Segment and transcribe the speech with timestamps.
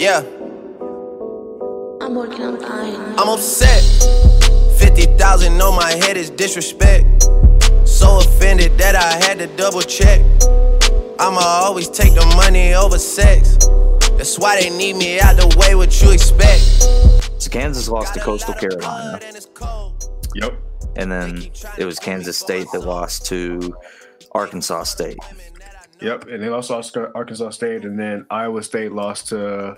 [0.00, 0.20] Yeah,
[2.00, 2.96] I'm working on dying.
[3.18, 3.82] I'm upset.
[4.78, 7.24] 50,000 on my head is disrespect.
[7.84, 10.22] So offended that I had to double check.
[11.18, 13.58] I'ma always take the money over sex.
[14.16, 16.62] That's why they need me out the way, what you expect.
[17.42, 19.20] So Kansas lost to Coastal Carolina,
[20.34, 20.54] Yep.
[20.96, 21.42] and then
[21.76, 23.76] it was Kansas State that lost to
[24.32, 25.18] Arkansas State.
[26.00, 26.28] Yep.
[26.28, 29.76] And they lost Oscar- Arkansas State, and then Iowa State lost to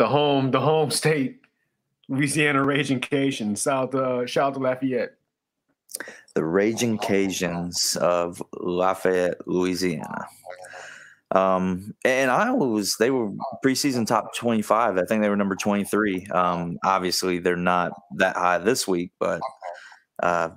[0.00, 1.42] the home, the home state,
[2.08, 3.54] Louisiana Raging Cajun.
[3.54, 5.12] South, uh, shout out to Lafayette.
[6.34, 10.26] the Raging Cajuns of Lafayette, Louisiana.
[11.32, 13.30] Um, and Iowa was they were
[13.64, 14.98] preseason top twenty five.
[14.98, 16.26] I think they were number twenty three.
[16.26, 19.40] Um, obviously they're not that high this week, but
[20.22, 20.50] uh,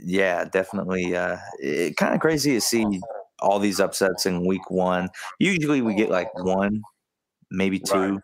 [0.00, 1.14] yeah, definitely.
[1.14, 2.86] Uh, it kind of crazy to see
[3.40, 5.08] all these upsets in week one.
[5.38, 6.82] Usually we get like one,
[7.50, 8.20] maybe two.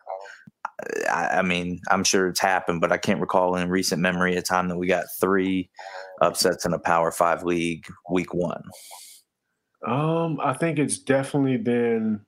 [1.10, 4.42] I, I mean, I'm sure it's happened, but I can't recall in recent memory a
[4.42, 5.70] time that we got three
[6.20, 8.62] upsets in a Power Five league week one.
[9.86, 12.20] Um, I think it's definitely been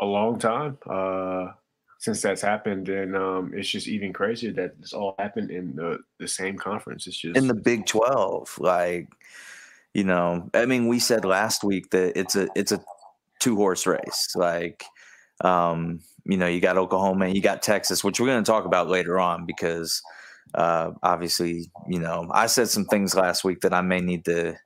[0.00, 1.52] a long time uh,
[1.98, 5.98] since that's happened, and um, it's just even crazier that this all happened in the,
[6.18, 7.06] the same conference.
[7.06, 8.56] It's just in the Big Twelve.
[8.58, 9.08] Like,
[9.94, 12.82] you know, I mean, we said last week that it's a it's a
[13.40, 14.32] two horse race.
[14.34, 14.84] Like,
[15.44, 18.64] um, you know, you got Oklahoma and you got Texas, which we're going to talk
[18.64, 20.02] about later on because
[20.54, 24.56] uh, obviously, you know, I said some things last week that I may need to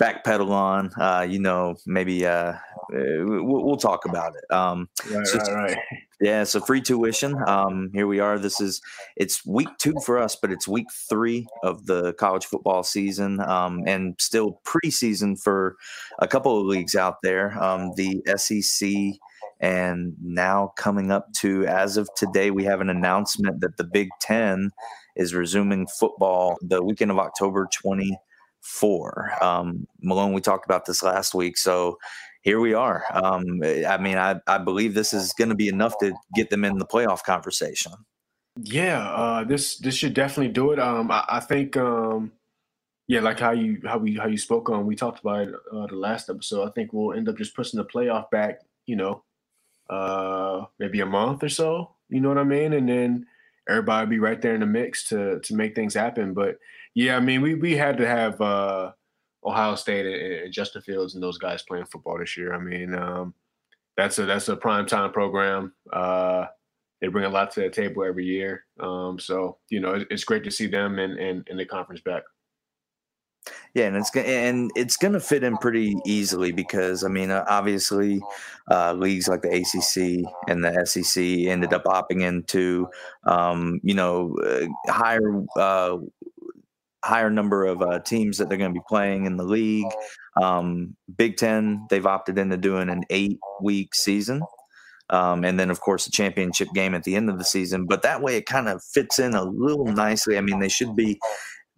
[0.00, 0.90] backpedal on.
[0.98, 2.56] Uh, you know, maybe uh, uh,
[2.90, 4.52] we'll, we'll talk about it.
[4.54, 5.78] Um, right, so- right, right.
[6.20, 7.36] yeah, so free tuition.
[7.46, 8.38] Um, here we are.
[8.38, 8.80] This is
[9.16, 13.82] it's week two for us, but it's week three of the college football season, um,
[13.86, 15.76] and still preseason for
[16.18, 17.62] a couple of leagues out there.
[17.62, 18.90] Um, the SEC,
[19.60, 24.08] and now coming up to as of today, we have an announcement that the Big
[24.20, 24.70] Ten
[25.16, 28.18] is resuming football the weekend of October twenty
[28.62, 29.30] four.
[29.42, 31.98] Um, Malone, we talked about this last week, so
[32.42, 33.04] here we are.
[33.12, 36.64] Um, I mean, I, I believe this is going to be enough to get them
[36.64, 37.92] in the playoff conversation.
[38.56, 40.78] Yeah, uh, this this should definitely do it.
[40.78, 42.32] Um, I, I think, um,
[43.08, 45.86] yeah, like how you how we how you spoke on, we talked about it uh,
[45.86, 46.68] the last episode.
[46.68, 48.60] I think we'll end up just pushing the playoff back.
[48.86, 49.22] You know,
[49.90, 51.90] uh, maybe a month or so.
[52.08, 52.72] You know what I mean?
[52.72, 53.26] And then
[53.68, 56.32] everybody be right there in the mix to to make things happen.
[56.32, 56.58] But
[56.94, 58.92] yeah, I mean, we we had to have uh,
[59.44, 62.54] Ohio State and, and Justin Fields and those guys playing football this year.
[62.54, 63.34] I mean, um,
[63.96, 65.74] that's a that's a prime time program.
[65.92, 66.46] Uh,
[67.00, 68.64] they bring a lot to the table every year.
[68.78, 72.00] Um, so you know, it, it's great to see them in, in, in the conference
[72.00, 72.22] back.
[73.74, 77.44] Yeah, and it's and it's going to fit in pretty easily because I mean, uh,
[77.48, 78.20] obviously,
[78.70, 82.88] uh, leagues like the ACC and the SEC ended up opting into,
[83.24, 85.98] um, you know, uh, higher uh,
[87.04, 89.90] higher number of uh, teams that they're going to be playing in the league.
[90.40, 94.42] Um, Big Ten, they've opted into doing an eight week season.
[95.08, 97.86] Um, and then, of course, the championship game at the end of the season.
[97.86, 100.38] But that way, it kind of fits in a little nicely.
[100.38, 101.18] I mean, they should be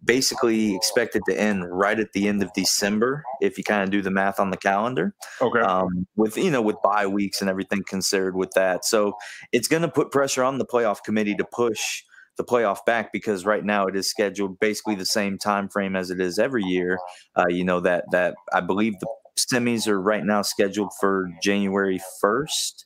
[0.03, 4.01] basically expected to end right at the end of December if you kind of do
[4.01, 5.61] the math on the calendar Okay.
[5.61, 8.85] um, with you know with bye weeks and everything considered with that.
[8.85, 9.13] So
[9.51, 12.03] it's going to put pressure on the playoff committee to push
[12.37, 16.09] the playoff back because right now it is scheduled basically the same time frame as
[16.09, 16.97] it is every year.
[17.35, 21.99] Uh, you know that that I believe the semis are right now scheduled for January
[22.21, 22.85] first.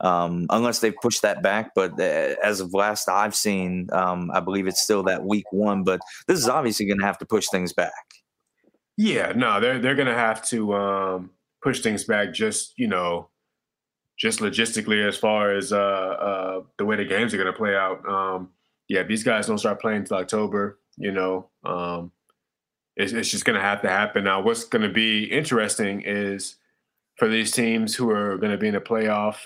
[0.00, 4.40] Um, unless they've pushed that back, but uh, as of last I've seen, um, I
[4.40, 5.84] believe it's still that week one.
[5.84, 7.92] But this is obviously going to have to push things back.
[8.96, 11.30] Yeah, no, they're they're gonna have to um,
[11.62, 12.32] push things back.
[12.32, 13.28] Just you know,
[14.16, 18.06] just logistically as far as uh, uh, the way the games are gonna play out.
[18.08, 18.50] Um,
[18.88, 22.12] yeah, these guys don't start playing until October, you know, um,
[22.96, 24.24] it's, just gonna have to happen.
[24.24, 26.56] Now, what's gonna be interesting is
[27.16, 29.36] for these teams who are gonna be in the playoff,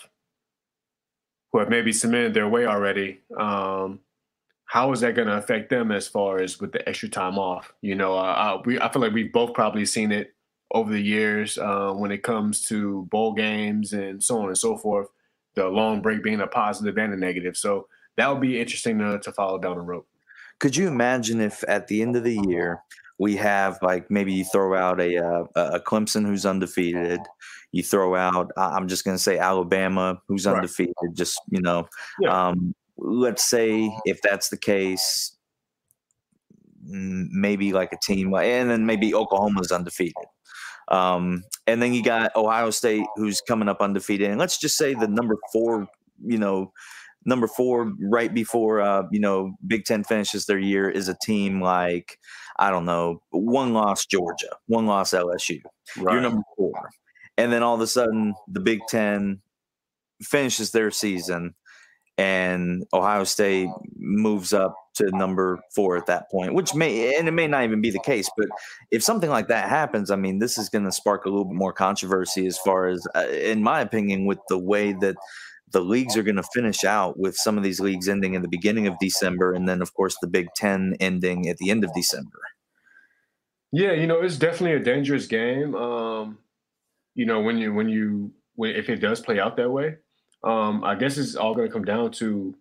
[1.52, 3.20] who have maybe cemented their way already.
[3.38, 4.00] Um,
[4.67, 7.73] how is that going to affect them as far as with the extra time off?
[7.82, 10.32] You know, uh, uh, we I feel like we've both probably seen it
[10.73, 14.76] over the years uh, when it comes to bowl games and so on and so
[14.76, 15.08] forth.
[15.56, 19.19] The long break being a positive and a negative, so that would be interesting to,
[19.19, 20.05] to follow down the road.
[20.61, 22.82] Could you imagine if at the end of the year
[23.19, 27.20] we have like maybe you throw out a uh, a Clemson who's undefeated,
[27.72, 30.56] you throw out I'm just going to say Alabama who's Right.
[30.56, 31.88] undefeated, just you know,
[32.20, 32.49] Yeah.
[32.49, 35.37] um, let's say if that's the case,
[36.82, 40.14] maybe like a team, and then maybe Oklahoma's undefeated.
[40.88, 44.94] Um, and then you got Ohio State who's coming up undefeated, and let's just say
[44.94, 45.87] the number four,
[46.26, 46.72] you know,
[47.25, 51.61] number four, right before uh, you know Big Ten finishes their year, is a team
[51.62, 52.19] like
[52.58, 55.61] I don't know, one loss Georgia, one loss LSU.
[55.99, 56.14] Right.
[56.14, 56.90] You're number four,
[57.37, 59.41] and then all of a sudden the Big Ten
[60.23, 61.55] finishes their season,
[62.19, 67.32] and Ohio State moves up to number four at that point, which may and it
[67.32, 68.29] may not even be the case.
[68.37, 68.49] But
[68.91, 71.56] if something like that happens, I mean, this is going to spark a little bit
[71.56, 75.17] more controversy as far as, uh, in my opinion, with the way that
[75.73, 78.49] the leagues are going to finish out with some of these leagues ending in the
[78.49, 81.94] beginning of December, and then of course the Big Ten ending at the end of
[81.94, 82.41] December.
[83.73, 85.77] Yeah, you know, it's definitely a dangerous game.
[85.77, 86.38] Um,
[87.14, 89.96] you know, when you when you when if it does play out that way,
[90.44, 92.54] um, I guess it's all going to come down to,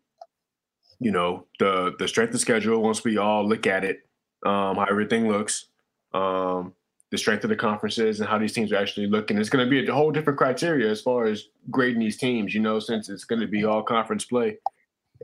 [1.00, 2.82] you know, the the strength of schedule.
[2.82, 4.08] Once we all look at it,
[4.46, 5.66] um, how everything looks,
[6.14, 6.74] um,
[7.12, 9.38] the strength of the conferences, and how these teams are actually looking.
[9.38, 12.54] It's going to be a whole different criteria as far as grading these teams.
[12.54, 14.58] You know, since it's going to be all conference play,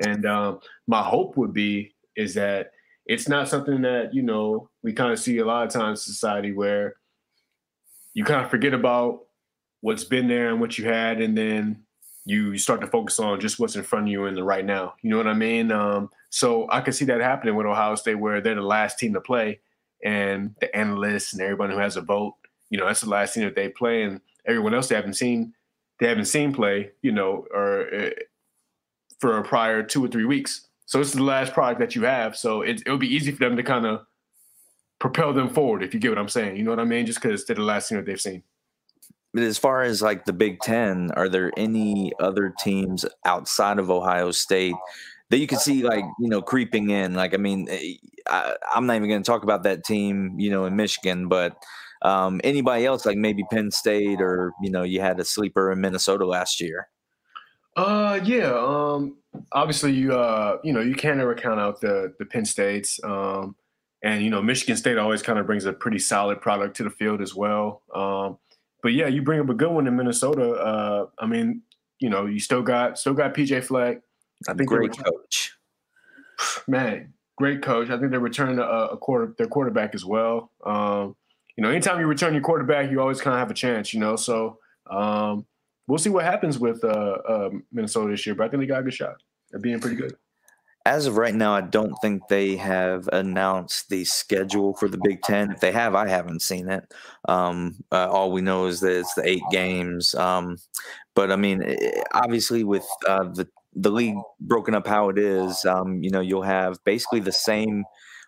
[0.06, 2.72] and um, my hope would be is that
[3.06, 6.14] it's not something that you know we kind of see a lot of times in
[6.14, 6.96] society where
[8.16, 9.26] you kind of forget about
[9.82, 11.84] what's been there and what you had, and then
[12.26, 14.96] you start to focus on just what's in front of you in the right now.
[15.04, 15.72] You know what I mean?
[15.72, 19.14] Um, so I can see that happening with Ohio State, where they're the last team
[19.14, 19.60] to play,
[20.04, 22.34] and the analysts and everyone who has a vote,
[22.72, 25.54] you know, that's the last team that they play, and everyone else they haven't seen,
[26.00, 28.10] they haven't seen play, you know, or uh,
[29.20, 30.68] for a prior two or three weeks.
[30.88, 32.36] So this is the last product that you have.
[32.36, 34.06] So it, it'll be easy for them to kind of
[35.06, 36.58] propel them forward, if you get what I'm saying.
[36.58, 37.06] You know what I mean?
[37.06, 38.42] Just because they're the last thing that they've seen.
[39.36, 43.92] But as far as like the Big Ten, are there any other teams outside of
[43.92, 44.74] Ohio State
[45.30, 47.14] that you can see like you know creeping in?
[47.14, 50.50] Like, I mean, eh, I, am not even going to talk about that team, you
[50.50, 51.56] know, in Michigan, but
[52.02, 55.82] um, anybody else, like maybe Penn State, or you know, you had a sleeper in
[55.82, 56.88] Minnesota last year.
[57.78, 58.54] Uh, yeah.
[58.56, 59.18] Um,
[59.52, 63.00] obviously, you uh, you know, you can't ever count out the the Penn States.
[63.04, 63.56] Um,
[64.04, 66.90] and you know, Michigan State always kind of brings a pretty solid product to the
[66.90, 67.82] field as well.
[67.94, 68.38] Um,
[68.84, 70.52] but yeah, you bring up a good one in Minnesota.
[70.52, 71.62] Uh, I mean,
[72.00, 74.02] you know, you still got still got PJ Fleck.
[74.48, 75.54] I think great coach.
[76.68, 77.90] Man, great coach.
[77.90, 80.52] I think they're returning a, a quarter their quarterback as well.
[80.66, 81.16] Um,
[81.58, 83.94] you know, anytime you return your quarterback, you always kind of have a chance.
[83.94, 84.60] You know, so
[84.90, 85.46] um,
[85.88, 88.36] we'll see what happens with uh, uh, Minnesota this year.
[88.36, 89.16] But I think they got a good shot
[89.54, 90.16] at being pretty good.
[90.86, 95.22] As of right now, I don't think they have announced the schedule for the Big
[95.24, 95.52] Ten.
[95.52, 96.94] If they have, I haven't seen it.
[97.28, 100.14] Um, uh, all we know is that it's the eight games.
[100.14, 100.58] Um,
[101.16, 105.66] but I mean, eh, obviously, with uh, the the league broken up how it is,
[105.66, 107.84] um, you know, you'll have basically the same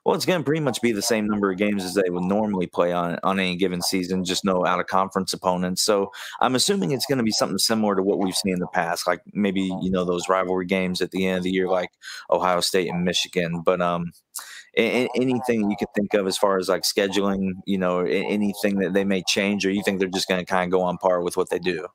[0.08, 2.24] well, it's going to pretty much be the same number of games as they would
[2.24, 5.82] normally play on on any given season, just no out of conference opponents.
[5.82, 8.68] So I'm assuming it's going to be something similar to what we've seen in the
[8.68, 11.90] past, like maybe you know those rivalry games at the end of the year, like
[12.30, 13.62] Ohio State and Michigan.
[13.66, 14.14] But um,
[14.78, 19.04] anything you could think of as far as like scheduling, you know, anything that they
[19.04, 21.36] may change, or you think they're just going to kind of go on par with
[21.36, 21.86] what they do?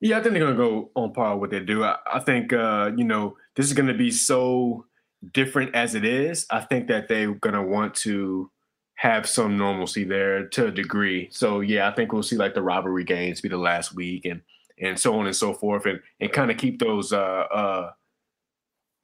[0.00, 1.84] Yeah, I think they're going to go on par with what they do.
[1.84, 4.84] I, I think uh, you know this is going to be so
[5.32, 8.50] different as it is, I think that they're gonna want to
[8.96, 11.28] have some normalcy there to a degree.
[11.30, 14.40] So yeah, I think we'll see like the rivalry games be the last week and
[14.80, 17.90] and so on and so forth, and and kind of keep those uh uh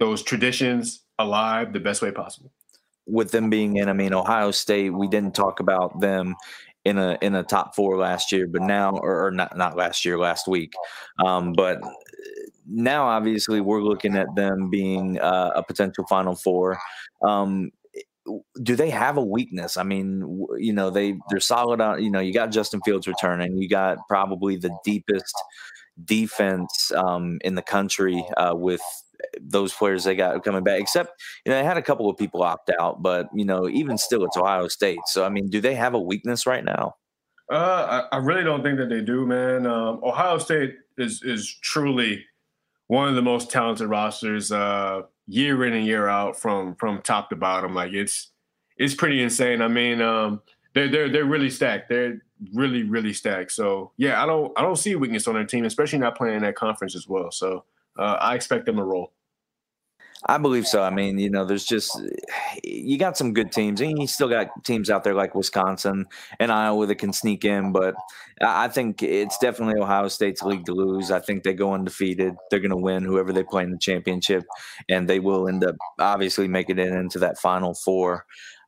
[0.01, 2.53] those traditions alive the best way possible.
[3.07, 6.35] With them being in, I mean, Ohio State, we didn't talk about them
[6.85, 10.05] in a in a top four last year, but now or, or not not last
[10.05, 10.73] year, last week.
[11.25, 11.81] Um, but
[12.67, 16.79] now obviously we're looking at them being uh, a potential Final Four.
[17.25, 17.71] Um,
[18.63, 19.77] do they have a weakness?
[19.77, 22.03] I mean, you know, they they're solid on.
[22.03, 23.57] You know, you got Justin Fields returning.
[23.57, 25.35] You got probably the deepest
[26.05, 28.81] defense um, in the country uh, with
[29.41, 30.81] those players they got coming back.
[30.81, 33.99] Except, you know, they had a couple of people opt out, but you know, even
[33.99, 35.01] still, it's Ohio State.
[35.07, 36.95] So, I mean, do they have a weakness right now?
[37.51, 39.67] Uh, I, I really don't think that they do, man.
[39.67, 42.25] Um, Ohio State is is truly
[42.87, 47.31] one of the most talented rosters uh, year in and year out from from top
[47.31, 47.75] to bottom.
[47.75, 48.31] Like it's
[48.77, 49.63] it's pretty insane.
[49.63, 50.43] I mean, um,
[50.75, 51.89] they're they're they're really stacked.
[51.89, 52.23] They're
[52.55, 53.53] really really stacked.
[53.53, 56.43] So yeah, I don't I don't see weakness on their team, especially not playing in
[56.43, 57.31] that conference as well.
[57.31, 57.65] So
[57.99, 59.13] uh, I expect them to roll.
[60.27, 60.83] I believe so.
[60.83, 62.01] I mean, you know, there's just
[62.63, 66.07] you got some good teams, and you still got teams out there like Wisconsin
[66.39, 67.73] and Iowa that can sneak in.
[67.73, 67.97] But
[68.41, 71.11] I think it's definitely Ohio State's league to lose.
[71.11, 72.35] I think they go undefeated.
[72.51, 74.45] They're going to win whoever they play in the championship,
[74.89, 78.25] and they will end up obviously making it into that Final Four.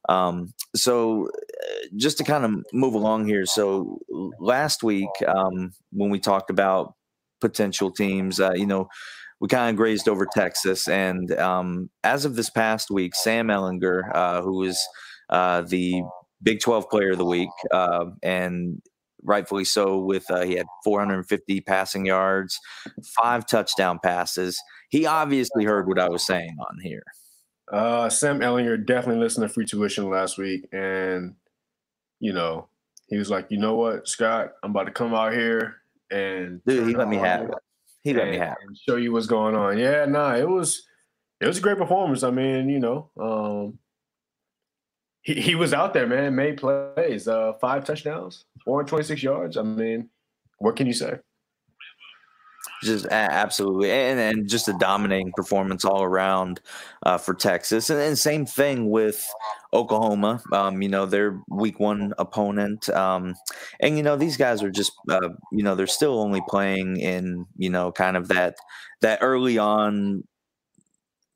[0.08, 3.46] Um, so, uh, just to kind of move along here.
[3.46, 4.00] So,
[4.40, 6.94] last week um, when we talked about
[7.40, 8.88] potential teams, uh, you know
[9.44, 14.10] we kind of grazed over Texas, and um, as of this past week, Sam Ehlinger,
[14.14, 14.82] uh, who was
[15.28, 16.02] uh, the
[16.42, 18.80] Big 12 Player of the Week, uh, and
[19.22, 19.98] rightfully so.
[19.98, 22.58] With uh, he had 450 passing yards,
[23.20, 24.58] five touchdown passes.
[24.88, 27.02] He obviously heard what I was saying on here.
[27.70, 31.34] Uh, Sam Ehlinger definitely listened to Free Tuition last week, and
[32.18, 32.68] you know
[33.08, 36.88] he was like, you know what, Scott, I'm about to come out here and dude,
[36.88, 37.54] he let me have it.
[38.04, 38.56] He let me have.
[38.86, 39.78] Show you what's going on.
[39.78, 40.86] Yeah, nah, it was
[41.40, 42.22] it was a great performance.
[42.22, 43.78] I mean, you know, um,
[45.22, 49.56] he, he was out there, man, made plays, uh, five touchdowns, 426 yards.
[49.56, 50.10] I mean,
[50.58, 51.18] what can you say?
[52.84, 56.60] Just absolutely, and and just a dominating performance all around
[57.02, 59.26] uh, for Texas, and, and, same thing with
[59.72, 60.42] Oklahoma.
[60.52, 63.36] Um, you know, their week one opponent, um,
[63.80, 67.46] and you know these guys are just, uh, you know, they're still only playing in,
[67.56, 68.56] you know, kind of that
[69.00, 70.24] that early on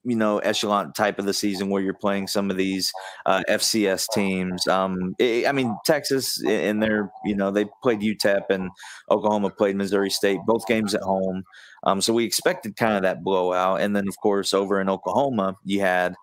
[0.05, 2.93] you know echelon type of the season where you're playing some of these
[3.27, 4.67] uh, FCS teams.
[4.67, 8.71] Um, it, I mean Texas in their you know they played UTEP and
[9.11, 11.43] Oklahoma played Missouri State, both games at home.
[11.85, 15.57] Um, so we expected kind of that blowout, and then of course over in Oklahoma
[15.65, 16.15] you had.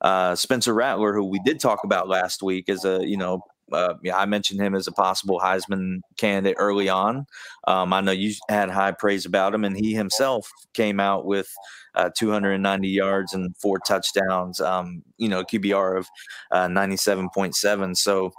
[0.00, 3.40] Uh, Spencer Rattler, who we did talk about last week, as a you know
[3.72, 7.26] uh, yeah, I mentioned him as a possible Heisman candidate early on.
[7.66, 11.48] Um, I know you had high praise about him, and he himself came out with
[11.94, 14.60] uh, 290 yards and four touchdowns.
[14.60, 16.08] Um, you know, QBR of
[16.50, 17.96] uh, 97.7.
[17.96, 18.32] So.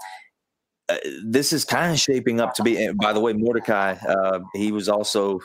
[0.89, 2.89] Uh, this is kind of shaping up to be.
[3.01, 5.39] By the way, Mordecai, uh, he was also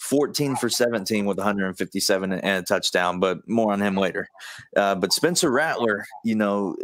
[0.00, 4.28] 14 for 17 with 157 and a touchdown, but more on him later.
[4.76, 6.76] Uh, but Spencer Rattler, you know,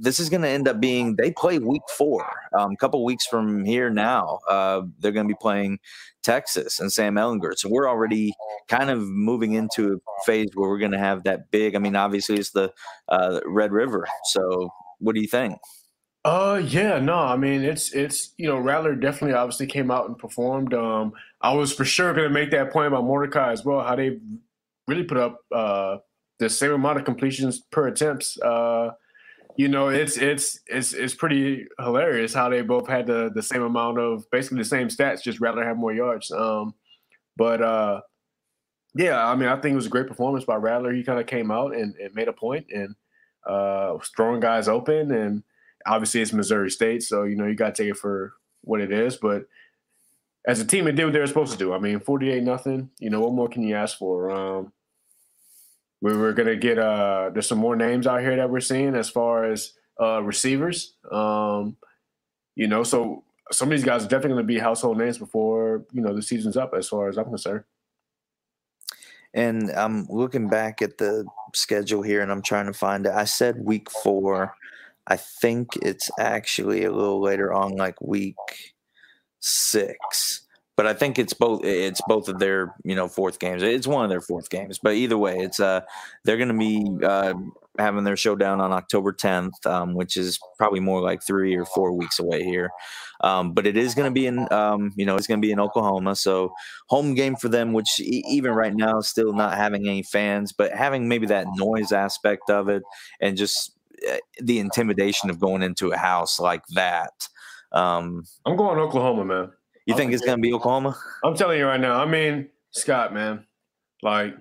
[0.00, 2.24] this is going to end up being they play week four.
[2.58, 5.80] Um, a couple weeks from here now, uh, they're going to be playing
[6.22, 7.56] Texas and Sam Ehlinger.
[7.56, 8.32] So we're already
[8.68, 11.74] kind of moving into a phase where we're going to have that big.
[11.74, 12.72] I mean, obviously it's the
[13.08, 14.06] uh, Red River.
[14.24, 15.58] So what do you think?
[16.24, 20.18] Uh yeah, no, I mean it's it's you know Rattler definitely obviously came out and
[20.18, 20.74] performed.
[20.74, 23.80] Um, I was for sure going to make that point about Mordecai as well.
[23.80, 24.18] How they
[24.88, 25.98] really put up uh
[26.38, 28.38] the same amount of completions per attempts.
[28.40, 28.90] Uh,
[29.58, 33.62] you know, it's it's it's it's pretty hilarious how they both had the the same
[33.62, 36.30] amount of basically the same stats, just rather have more yards.
[36.30, 36.74] Um,
[37.36, 38.02] but uh,
[38.94, 40.92] yeah, I mean, I think it was a great performance by Rattler.
[40.92, 42.94] He kind of came out and, and, made a point and
[43.48, 45.10] uh, throwing guys open.
[45.10, 45.42] And
[45.84, 48.92] obviously, it's Missouri State, so you know you got to take it for what it
[48.92, 49.16] is.
[49.16, 49.46] But
[50.46, 51.74] as a team, it did what they were supposed to do.
[51.74, 52.90] I mean, forty-eight nothing.
[53.00, 54.30] You know, what more can you ask for?
[54.30, 54.72] Um,
[56.00, 59.08] we were gonna get uh there's some more names out here that we're seeing as
[59.08, 60.94] far as uh receivers.
[61.10, 61.76] Um,
[62.54, 66.00] you know, so some of these guys are definitely gonna be household names before, you
[66.00, 67.64] know, the season's up as far as I'm concerned.
[69.34, 73.12] And I'm looking back at the schedule here and I'm trying to find it.
[73.12, 74.54] I said week four.
[75.06, 78.36] I think it's actually a little later on, like week
[79.40, 80.47] six
[80.78, 83.64] but I think it's both it's both of their you know fourth games.
[83.64, 85.80] It's one of their fourth games, but either way, it's uh
[86.22, 87.34] they're going to be uh,
[87.80, 91.92] having their showdown on October 10th, um, which is probably more like three or four
[91.92, 92.70] weeks away here.
[93.22, 95.50] Um, but it is going to be in um, you know it's going to be
[95.50, 96.54] in Oklahoma, so
[96.86, 101.08] home game for them, which even right now still not having any fans, but having
[101.08, 102.84] maybe that noise aspect of it
[103.20, 103.72] and just
[104.06, 107.26] eh, the intimidation of going into a house like that.
[107.72, 109.50] Um, I'm going Oklahoma, man.
[109.88, 110.96] You think it's gonna be Oklahoma?
[111.24, 112.00] I'm telling you right now.
[112.00, 113.46] I mean, Scott, man,
[114.02, 114.36] like,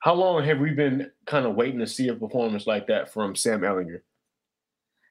[0.00, 3.36] how long have we been kind of waiting to see a performance like that from
[3.36, 4.00] Sam Ehlinger?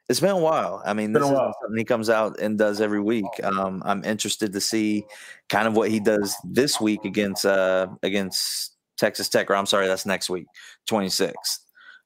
[0.09, 0.81] It's been a while.
[0.85, 3.27] I mean, this is something he comes out and does every week.
[3.43, 5.05] Um, I'm interested to see
[5.47, 9.49] kind of what he does this week against uh, against Texas Tech.
[9.49, 10.47] Or I'm sorry, that's next week,
[10.89, 11.59] 26th.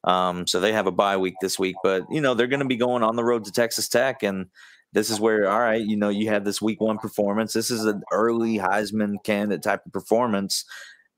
[0.04, 2.66] Um, so they have a bye week this week, but you know they're going to
[2.66, 4.46] be going on the road to Texas Tech, and
[4.94, 7.84] this is where all right you know you have this week one performance this is
[7.84, 10.64] an early heisman candidate type of performance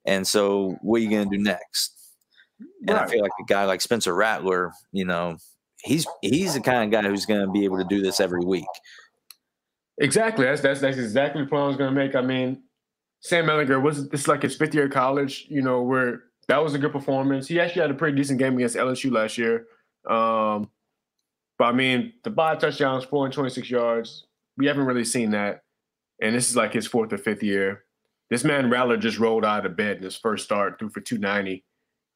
[0.04, 1.92] and so what are you going to do next?
[2.88, 5.36] And i feel like a guy like spencer rattler you know
[5.84, 8.44] he's he's the kind of guy who's going to be able to do this every
[8.44, 8.64] week.
[9.98, 12.62] Exactly that's that's, that's exactly the point i was going to make i mean
[13.20, 16.74] sam ehlinger was this like his fifth year of college you know where that was
[16.74, 19.66] a good performance he actually had a pretty decent game against lsu last year
[20.08, 20.70] um,
[21.58, 25.62] but I mean, the five touchdowns, 426 yards, we haven't really seen that.
[26.20, 27.84] And this is like his fourth or fifth year.
[28.30, 31.64] This man Rattler just rolled out of bed in his first start, threw for 290,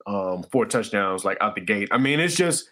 [0.06, 1.88] um, four touchdowns, like out the gate.
[1.92, 2.68] I mean, it's just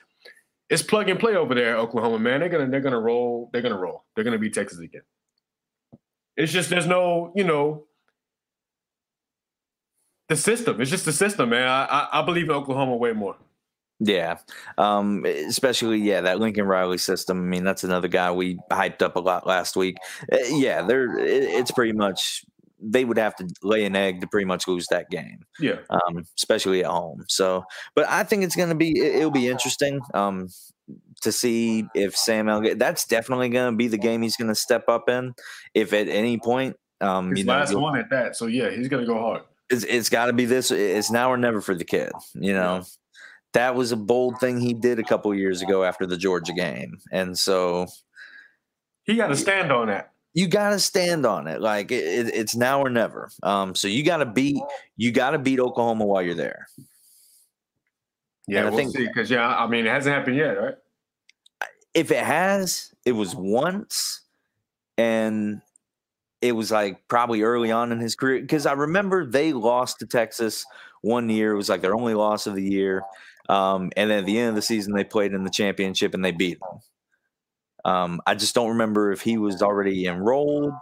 [0.68, 2.40] it's plug and play over there, Oklahoma, man.
[2.40, 4.04] They're gonna they're gonna roll, they're gonna roll.
[4.14, 5.02] They're gonna beat Texas again.
[6.36, 7.84] It's just there's no, you know,
[10.28, 10.80] the system.
[10.80, 11.66] It's just the system, man.
[11.66, 13.36] I, I, I believe in Oklahoma way more.
[14.00, 14.38] Yeah,
[14.76, 17.38] um, especially yeah that Lincoln Riley system.
[17.38, 19.96] I mean, that's another guy we hyped up a lot last week.
[20.32, 22.44] Uh, yeah, they're it, it's pretty much
[22.80, 25.44] they would have to lay an egg to pretty much lose that game.
[25.58, 27.24] Yeah, um, especially at home.
[27.28, 27.64] So,
[27.96, 30.48] but I think it's going to be it, will be interesting um,
[31.22, 32.78] to see if Sam Elliott.
[32.78, 35.34] That's definitely going to be the game he's going to step up in.
[35.74, 38.36] If at any point, um, his you know, last one at that.
[38.36, 39.42] So yeah, he's going to go hard.
[39.70, 40.70] It's, it's got to be this.
[40.70, 42.12] It's now or never for the kid.
[42.34, 42.76] You know.
[42.76, 42.82] Yeah
[43.52, 46.98] that was a bold thing he did a couple years ago after the Georgia game.
[47.10, 47.86] And so
[49.04, 50.12] he got to stand on that.
[50.34, 51.60] You got to stand on it.
[51.60, 53.30] Like it, it, it's now or never.
[53.42, 54.62] Um, so you got to beat
[54.96, 56.68] you got to beat Oklahoma while you're there.
[58.46, 60.74] Yeah, and we'll I think because yeah, I mean it hasn't happened yet, right?
[61.94, 64.20] If it has, it was once,
[64.96, 65.60] and
[66.40, 70.06] it was like probably early on in his career because I remember they lost to
[70.06, 70.64] Texas
[71.02, 71.52] one year.
[71.52, 73.02] It was like their only loss of the year.
[73.48, 76.24] Um, and then at the end of the season, they played in the championship and
[76.24, 76.80] they beat them.
[77.84, 80.72] Um, I just don't remember if he was already enrolled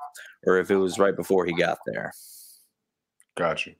[0.47, 2.13] or if it was right before he got there.
[3.37, 3.73] Gotcha.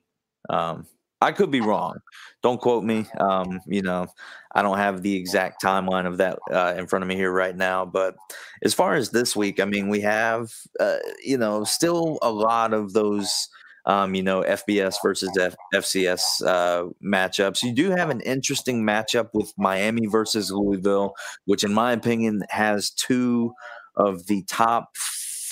[0.49, 0.85] Um,
[1.19, 1.99] I could be wrong.
[2.43, 3.07] Don't quote me.
[3.19, 4.07] Um, you know,
[4.53, 7.55] I don't have the exact timeline of that uh, in front of me here right
[7.55, 7.85] now.
[7.85, 8.15] But
[8.63, 12.71] as far as this week, I mean, we have, uh, you know, still a lot
[12.71, 13.49] of those
[13.87, 17.63] um, you know, FBS versus F- FCS uh, matchups.
[17.63, 21.13] You do have an interesting matchup with Miami versus Louisville,
[21.45, 23.53] which, in my opinion, has two
[23.95, 24.89] of the top.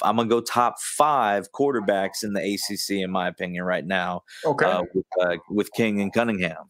[0.03, 4.23] I'm gonna go top five quarterbacks in the ACC, in my opinion, right now.
[4.45, 6.69] Okay, uh, with, uh, with, King and Cunningham.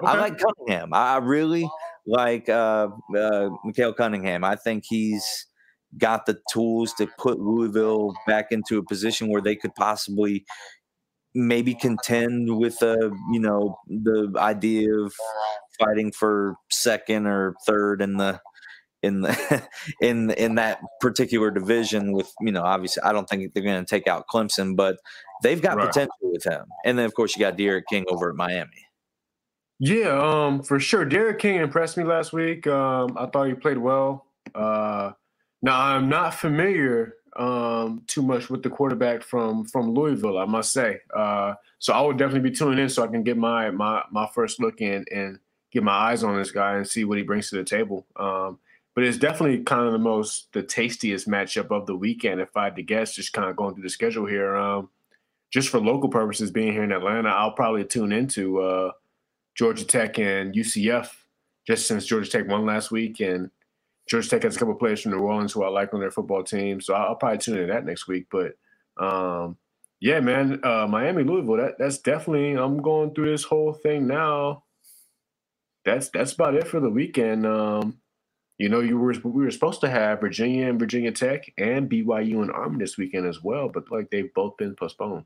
[0.00, 0.12] Okay.
[0.12, 0.90] I like Cunningham.
[0.94, 1.68] I really
[2.06, 4.44] like uh, uh, Malik Cunningham.
[4.44, 5.46] I think he's
[5.98, 10.44] got the tools to put Louisville back into a position where they could possibly,
[11.34, 15.12] maybe contend with uh, you know the idea of
[15.78, 18.40] fighting for second or third in the
[19.02, 19.62] in the
[20.00, 23.88] in in that particular division with you know obviously I don't think they're going to
[23.88, 24.96] take out Clemson but
[25.42, 25.86] they've got right.
[25.86, 28.86] potential with him and then of course you got D'Eriq King over at Miami.
[29.80, 31.04] Yeah, um, for sure.
[31.04, 32.64] D'Eriq King impressed me last week.
[32.66, 34.24] Um, I thought he played well.
[34.54, 35.12] Uh,
[35.62, 40.72] now I'm not familiar um, too much with the quarterback from from Louisville, I must
[40.72, 40.98] say.
[41.14, 44.28] Uh, so I will definitely be tuning in so I can get my my my
[44.34, 45.38] first look in and
[45.72, 48.06] get my eyes on this guy and see what he brings to the table.
[48.16, 48.58] Um,
[48.94, 52.64] but it's definitely kind of the most the tastiest matchup of the weekend, if I
[52.64, 53.14] had to guess.
[53.14, 54.56] Just kind of going through the schedule here.
[54.56, 54.88] Um,
[55.50, 58.92] just for local purposes, being here in Atlanta, I'll probably tune into uh,
[59.54, 61.08] Georgia Tech and UCF.
[61.66, 63.50] Just since Georgia Tech won last week, and
[64.06, 66.42] Georgia Tech has a couple players from New Orleans who I like on their football
[66.44, 68.26] team, so I'll, probably tune in that next week.
[68.30, 68.52] But
[69.02, 69.56] um,
[70.00, 72.52] yeah, man, uh, Miami, Louisville, that that's definitely.
[72.52, 74.64] I'm going through this whole thing now.
[75.84, 77.46] That's that's about it for the weekend.
[77.46, 77.98] Um,
[78.58, 82.42] you know, you were we were supposed to have Virginia and Virginia Tech and BYU
[82.42, 85.24] and Army this weekend as well, but like they've both been postponed.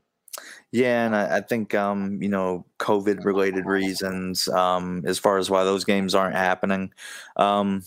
[0.71, 5.49] Yeah, and I, I think um, you know COVID related reasons um, as far as
[5.49, 6.93] why those games aren't happening.
[7.35, 7.83] Um,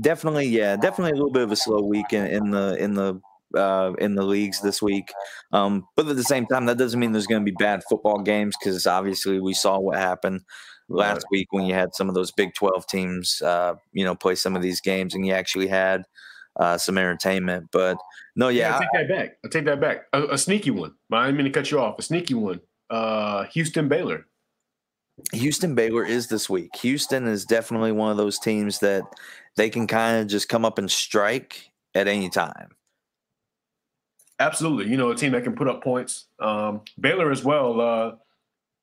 [0.00, 3.20] definitely, yeah, definitely a little bit of a slow week in, in the in the
[3.56, 5.12] uh, in the leagues this week.
[5.52, 8.20] Um, but at the same time, that doesn't mean there's going to be bad football
[8.20, 10.42] games because obviously we saw what happened
[10.88, 11.30] last right.
[11.30, 14.56] week when you had some of those Big 12 teams, uh, you know, play some
[14.56, 16.02] of these games and you actually had
[16.56, 17.68] uh, some entertainment.
[17.72, 17.96] But
[18.36, 18.70] no, yeah.
[18.70, 19.36] yeah I take that back.
[19.44, 20.02] I take that back.
[20.12, 20.94] A, a, sneaky one.
[21.10, 21.98] I didn't mean to cut you off.
[21.98, 22.60] A sneaky one.
[22.90, 24.26] Uh, Houston Baylor.
[25.32, 26.74] Houston Baylor is this week.
[26.76, 29.02] Houston is definitely one of those teams that
[29.56, 32.70] they can kind of just come up and strike at any time.
[34.40, 34.90] Absolutely.
[34.90, 36.26] You know, a team that can put up points.
[36.40, 37.80] Um, Baylor as well.
[37.80, 38.12] Uh,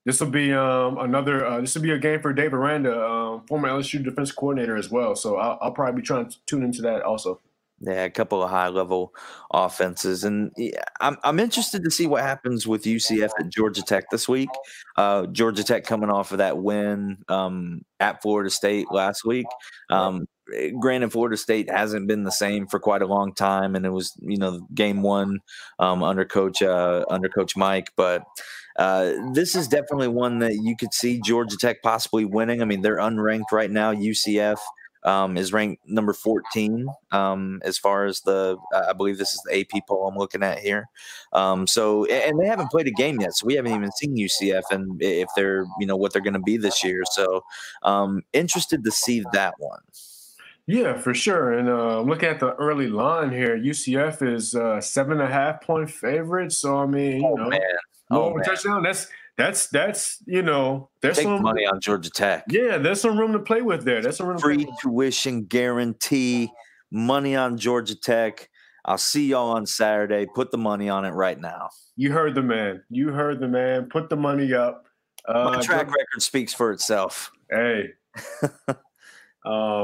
[0.06, 1.46] this will be um, another.
[1.46, 4.90] Uh, this will be a game for Dave Aranda, um, former LSU defense coordinator as
[4.90, 5.16] well.
[5.16, 7.40] So I'll, I'll, probably be trying to tune into that also.
[7.82, 9.14] Yeah, a couple of high level
[9.54, 10.52] offenses, and
[11.00, 14.50] I'm I'm interested to see what happens with UCF at Georgia Tech this week.
[14.98, 19.48] Uh, Georgia Tech coming off of that win um, at Florida State last week.
[19.90, 23.86] Um, Eh, granted, Florida State hasn't been the same for quite a long time, and
[23.86, 25.40] it was you know game one
[25.80, 28.24] um, under coach uh, under coach Mike, but.
[28.78, 32.62] Uh, this is definitely one that you could see Georgia Tech possibly winning.
[32.62, 33.94] I mean, they're unranked right now.
[33.94, 34.56] UCF
[35.04, 39.60] um, is ranked number 14 um, as far as the, I believe this is the
[39.60, 40.88] AP poll I'm looking at here.
[41.34, 44.64] Um, so, and they haven't played a game yet, so we haven't even seen UCF
[44.72, 47.04] and if they're, you know, what they're going to be this year.
[47.12, 47.44] So,
[47.84, 49.80] um, interested to see that one.
[50.70, 51.54] Yeah, for sure.
[51.54, 55.62] And uh, looking at the early line here, UCF is uh, seven and a half
[55.62, 56.52] point favorite.
[56.52, 57.62] So I mean, you oh, know, man.
[58.12, 58.44] Oh, man.
[58.44, 58.84] touchdown.
[58.84, 59.08] That's
[59.40, 62.44] that's that's you know there's Take some money on Georgia Tech.
[62.50, 64.02] Yeah, there's some room to play with there.
[64.02, 66.52] That's some room Free tuition guarantee.
[66.92, 68.50] Money on Georgia Tech.
[68.84, 70.26] I'll see y'all on Saturday.
[70.26, 71.70] Put the money on it right now.
[71.96, 72.84] You heard the man.
[72.90, 73.86] You heard the man.
[73.86, 74.88] Put the money up.
[75.26, 77.32] Uh, My track record speaks for itself.
[77.50, 77.94] Hey.
[78.68, 78.76] uh,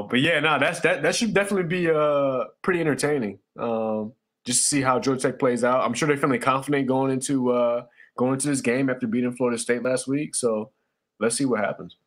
[0.02, 1.02] but yeah, no, that's that.
[1.02, 3.40] That should definitely be uh pretty entertaining.
[3.58, 4.12] Um,
[4.44, 5.80] just to see how Georgia Tech plays out.
[5.82, 7.86] I'm sure they're feeling confident going into uh
[8.18, 10.36] going into this game after beating Florida State last week.
[10.36, 10.72] So
[11.20, 11.98] let's see what happens.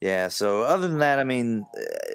[0.00, 0.28] Yeah.
[0.28, 1.66] So other than that, I mean,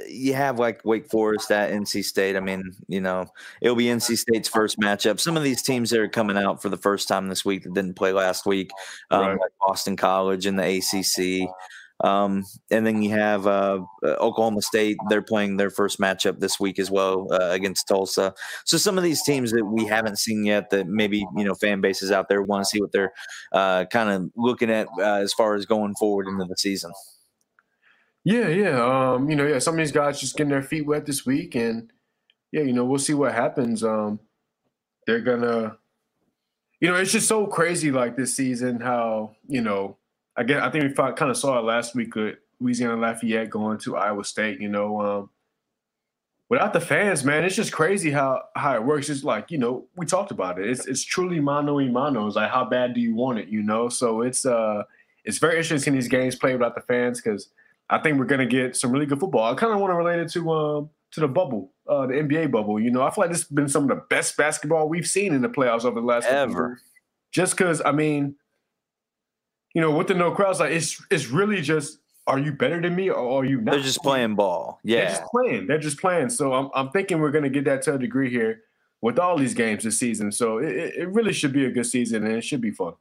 [0.07, 2.37] you have like Wake Forest at NC State.
[2.37, 3.27] I mean, you know,
[3.61, 5.19] it'll be NC State's first matchup.
[5.19, 7.73] Some of these teams that are coming out for the first time this week that
[7.73, 8.71] didn't play last week,
[9.11, 9.39] um, Right.
[9.39, 11.49] like Boston College and the ACC.
[12.03, 14.97] Um, and then you have uh, Oklahoma State.
[15.09, 18.33] They're playing their first matchup this week as well uh, against Tulsa.
[18.65, 21.79] So some of these teams that we haven't seen yet, that maybe you know fan
[21.81, 23.13] bases out there want to see what they're
[23.53, 26.91] uh, kind of looking at uh, as far as going forward into the season.
[28.25, 29.13] Yeah, yeah.
[29.13, 31.55] Um, you know, yeah, some of these guys just getting their feet wet this week,
[31.55, 31.91] and
[32.51, 33.83] yeah, you know, we'll see what happens.
[33.83, 34.19] Um,
[35.07, 35.77] they're gonna,
[36.81, 38.81] you know, it's just so crazy like this season.
[38.81, 39.97] How you know,
[40.35, 43.77] I get, I think we kind of saw it last week with Louisiana Lafayette going
[43.79, 44.59] to Iowa State.
[44.59, 45.29] You know, um,
[46.49, 49.09] without the fans, man, it's just crazy how how it works.
[49.09, 50.69] It's like you know, we talked about it.
[50.69, 52.27] It's it's truly mano y mano.
[52.27, 53.47] It's like how bad do you want it?
[53.47, 54.83] You know, so it's uh,
[55.23, 57.49] it's very interesting these games play without the fans because.
[57.89, 59.51] I think we're gonna get some really good football.
[59.51, 62.51] I kind of want to relate it to um to the bubble, uh, the NBA
[62.51, 62.79] bubble.
[62.79, 65.33] You know, I feel like this has been some of the best basketball we've seen
[65.33, 66.81] in the playoffs over the last Ever.
[67.31, 68.35] Just because, I mean,
[69.73, 72.95] you know, with the no crowds, like it's it's really just, are you better than
[72.95, 73.71] me or are you not?
[73.71, 74.79] They're just playing ball.
[74.83, 74.99] Yeah.
[74.99, 75.67] They're just playing.
[75.67, 76.29] They're just playing.
[76.29, 78.61] So I'm I'm thinking we're gonna get that to a degree here
[79.01, 80.31] with all these games this season.
[80.31, 82.93] So it, it it really should be a good season and it should be fun.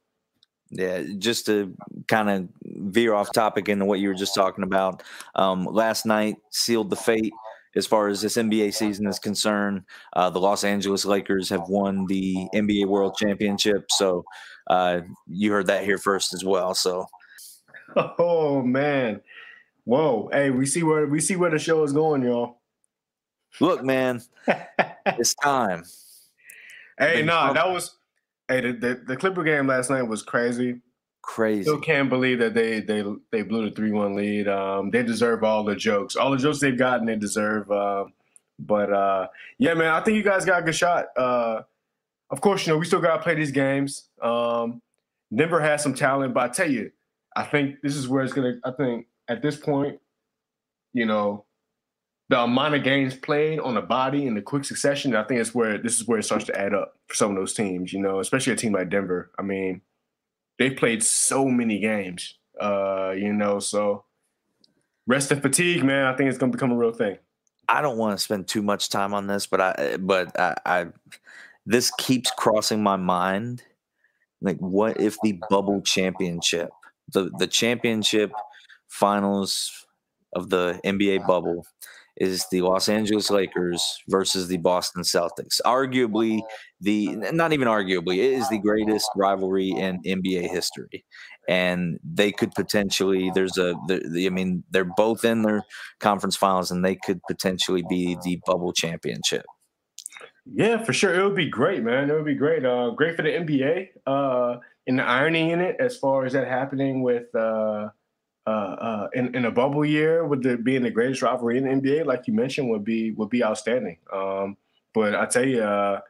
[0.71, 1.77] Yeah, just to
[2.09, 5.03] kind of veer off topic into what you were just talking about.
[5.35, 7.35] Um, last night sealed the fate
[7.77, 9.83] as far as this NBA season is concerned.
[10.15, 14.25] Uh, the Los Angeles Lakers have won the NBA World Championship, so
[14.69, 16.75] uh, you heard that here first as well.
[16.75, 17.07] So
[18.19, 19.21] Oh man.
[19.85, 20.29] Whoa.
[20.33, 22.61] Hey, we see where we see where the show is going, y'all.
[23.61, 24.23] look, man,
[25.07, 25.85] it's time.
[26.99, 27.97] Hey, nah, that was
[28.49, 30.81] hey the, the the Clipper game last night was crazy.
[31.23, 31.63] Crazy.
[31.63, 34.49] Still can't believe that they they they blew the three one lead.
[34.49, 37.07] Um, they deserve all the jokes, all the jokes they've gotten.
[37.07, 37.71] They deserve.
[37.71, 38.07] Uh,
[38.59, 41.07] but uh, yeah, man, I think you guys got a good shot.
[41.17, 41.63] Uh,
[42.31, 44.09] of course, you know we still got to play these games.
[44.21, 44.83] Um,
[45.35, 46.91] Denver has some talent, but I tell you,
[47.37, 48.55] I think this is where it's gonna.
[48.65, 50.01] I think at this point,
[50.93, 51.45] you know,
[52.31, 55.55] the amount of games played on the body in the quick succession, I think it's
[55.55, 57.93] where this is where it starts to add up for some of those teams.
[57.93, 59.31] You know, especially a team like Denver.
[59.39, 59.83] I mean,
[60.63, 62.39] they've played so many games.
[62.61, 64.05] Uh, you know, so
[65.07, 66.07] rest and fatigue, man.
[66.07, 67.19] I think it's gonna become a real thing.
[67.69, 70.87] I don't want to spend too much time on this, but I but I, I
[71.67, 73.63] this keeps crossing my mind.
[74.41, 76.71] Like, what if the bubble championship,
[77.13, 78.33] the the championship
[78.89, 79.87] finals
[80.35, 81.67] of the NBA bubble,
[82.23, 85.61] is the Los Angeles Lakers versus the Boston Celtics?
[85.67, 86.41] Arguably,
[86.81, 91.05] the not even arguably, it is the greatest rivalry in NBA history,
[91.49, 93.33] and they could potentially.
[93.35, 95.65] There's a, the, I mean, they're both in their
[95.99, 99.45] conference finals, and they could potentially be the bubble championship.
[100.47, 101.15] Yeah, for sure.
[101.15, 102.09] It would be great, man.
[102.09, 102.65] It would be great.
[102.65, 103.89] Uh, great for the NBA.
[104.07, 107.89] Uh, and the irony in it, as far as that happening with uh,
[108.47, 111.71] uh, uh, in, in a bubble year, with the being the greatest rivalry in the
[111.71, 113.99] NBA, like you mentioned, would be would be outstanding.
[114.13, 114.57] Um,
[114.95, 116.01] but I tell you, uh,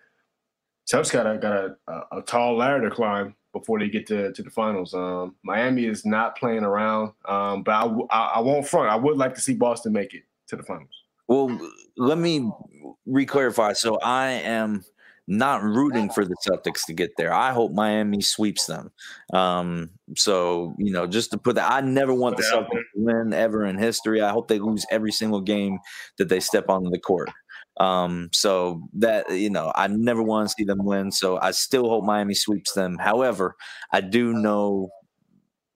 [0.90, 4.32] Celtics got a got a, a, a tall ladder to climb before they get to,
[4.32, 4.94] to the finals.
[4.94, 7.72] Um, Miami is not playing around, um, but
[8.10, 8.88] I won't front.
[8.88, 11.02] I would like to see Boston make it to the finals.
[11.28, 11.58] Well,
[11.96, 12.50] let me
[13.06, 13.74] re-clarify.
[13.74, 14.84] So I am
[15.28, 17.32] not rooting for the Celtics to get there.
[17.32, 18.90] I hope Miami sweeps them.
[19.32, 22.64] Um, so you know, just to put that, I never want the Put it out
[22.64, 24.20] Celtics to win ever in history.
[24.20, 25.78] I hope they lose every single game
[26.18, 27.30] that they step onto the court.
[27.78, 31.10] Um, so that you know, I never want to see them win.
[31.12, 32.98] So I still hope Miami sweeps them.
[32.98, 33.54] However,
[33.92, 34.90] I do know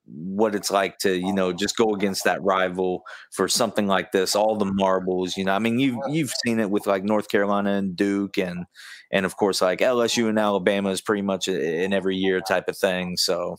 [0.06, 4.36] what it's like to you know just go against that rival for something like this
[4.36, 7.72] all the marbles you know i mean you've you've seen it with like north carolina
[7.72, 8.66] and duke and
[9.10, 12.78] and of course like lsu and alabama is pretty much an every year type of
[12.78, 13.56] thing so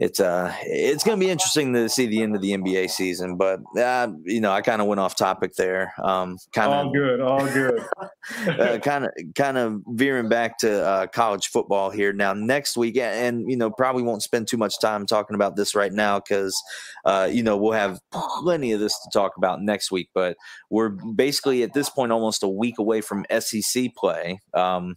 [0.00, 3.36] it's uh it's going to be interesting to see the end of the nba season
[3.36, 6.92] but uh, you know i kind of went off topic there um kind of All
[6.92, 8.82] good, all good.
[8.82, 13.50] kind of kind of veering back to uh, college football here now next week and
[13.50, 16.56] you know probably won't spend too much time talking about this right now because
[17.04, 20.36] uh, you know we'll have plenty of this to talk about next week but
[20.70, 24.94] we're basically at this point almost a week away from sec play um,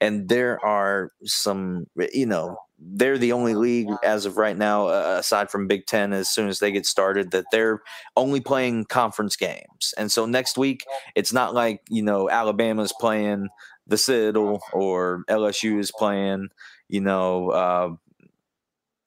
[0.00, 5.16] and there are some you know they're the only league as of right now, uh,
[5.18, 7.80] aside from Big Ten, as soon as they get started, that they're
[8.16, 9.94] only playing conference games.
[9.96, 13.48] And so next week, it's not like, you know, Alabama's playing
[13.86, 16.48] the Citadel or LSU is playing,
[16.88, 17.90] you know, uh,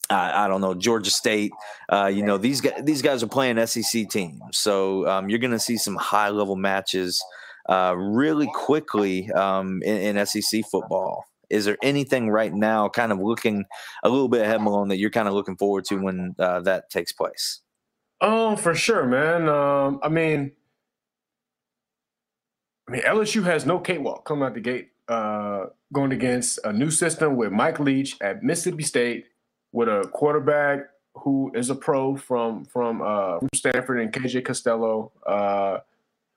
[0.09, 1.51] I, I, don't know Georgia State.
[1.91, 2.79] Uh, you know these guys.
[2.83, 6.55] These guys are playing SEC teams, so um, you're going to see some high level
[6.55, 7.23] matches
[7.67, 13.19] uh, really quickly um, in, in SEC football is there anything right now kind of
[13.19, 13.65] looking
[14.03, 16.89] a little bit ahead malone that you're kind of looking forward to when uh, that
[16.89, 17.61] takes place?
[18.21, 19.47] Oh for sure man.
[19.49, 20.51] Um, i mean
[22.87, 26.89] i mean lsu has no cakewalk coming out the gate uh, going against a new
[26.89, 29.25] system with mike leach at mississippi state
[29.71, 30.79] with a quarterback
[31.13, 35.77] who is a pro from from, uh, stanford and kj costello uh,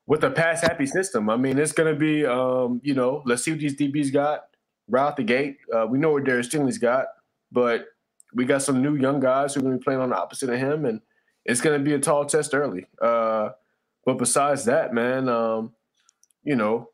[0.08, 1.28] with a pass happy system.
[1.28, 4.46] I mean, it's going to be, um, you know, let's see what these DBs got
[4.88, 5.58] right out the gate.
[5.74, 7.06] Uh, we know what Darius Stingley's got,
[7.52, 7.86] but
[8.34, 10.50] we got some new young guys who are going to be playing on the opposite
[10.50, 11.00] of him, and
[11.44, 12.86] it's going to be a tall test early.
[13.00, 13.50] Uh,
[14.04, 15.72] but besides that, man, um,
[16.42, 16.90] you know,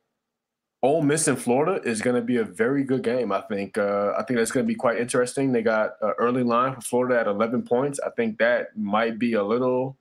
[0.82, 3.32] Ole Miss in Florida is going to be a very good game.
[3.32, 3.78] I think.
[3.78, 5.52] Uh, I think that's going to be quite interesting.
[5.52, 7.98] They got an early line for Florida at 11 points.
[8.04, 9.96] I think that might be a little.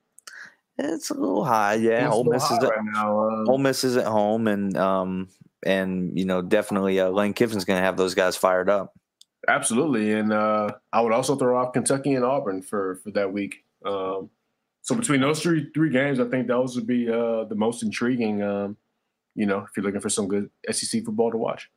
[0.78, 2.10] It's a little high, yeah.
[2.10, 3.30] Ole Miss is at, right now.
[3.30, 5.30] Um, Ole Miss is at home, and um,
[5.66, 8.94] and you know definitely uh, Lane Kiffin's going to have those guys fired up.
[9.48, 13.64] Absolutely, and uh, I would also throw off Kentucky and Auburn for for that week.
[13.86, 14.30] Um,
[14.82, 18.42] so between those three three games, I think those would be uh, the most intriguing.
[18.42, 18.78] Um,
[19.36, 21.70] you know, if you're looking for some good SEC football to watch.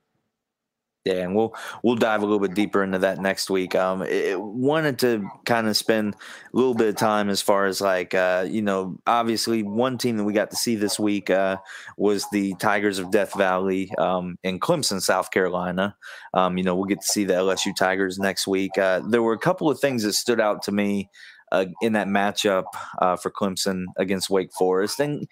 [1.07, 3.77] Yeah, and we'll we'll dive a little bit deeper into that next week.
[3.77, 6.17] Um, it, wanted to kind of spend a
[6.57, 10.25] little bit of time as far as like uh, you know, obviously one team that
[10.25, 11.59] we got to see this week uh,
[11.97, 15.95] was the Tigers of Death Valley um, in Clemson, South Carolina.
[16.35, 18.77] Um, you know, we'll get to see the LSU Tigers next week.
[18.77, 21.09] Uh, there were a couple of things that stood out to me
[21.53, 22.65] uh, in that matchup
[22.99, 25.29] uh, for Clemson against Wake Forest, and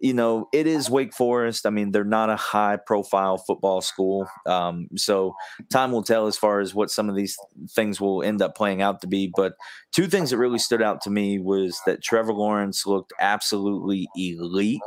[0.00, 1.66] you know, it is Wake Forest.
[1.66, 4.26] I mean, they're not a high profile football school.
[4.46, 5.34] Um, so
[5.70, 7.36] time will tell as far as what some of these
[7.70, 9.30] things will end up playing out to be.
[9.34, 9.54] But
[9.92, 14.80] two things that really stood out to me was that Trevor Lawrence looked absolutely elite.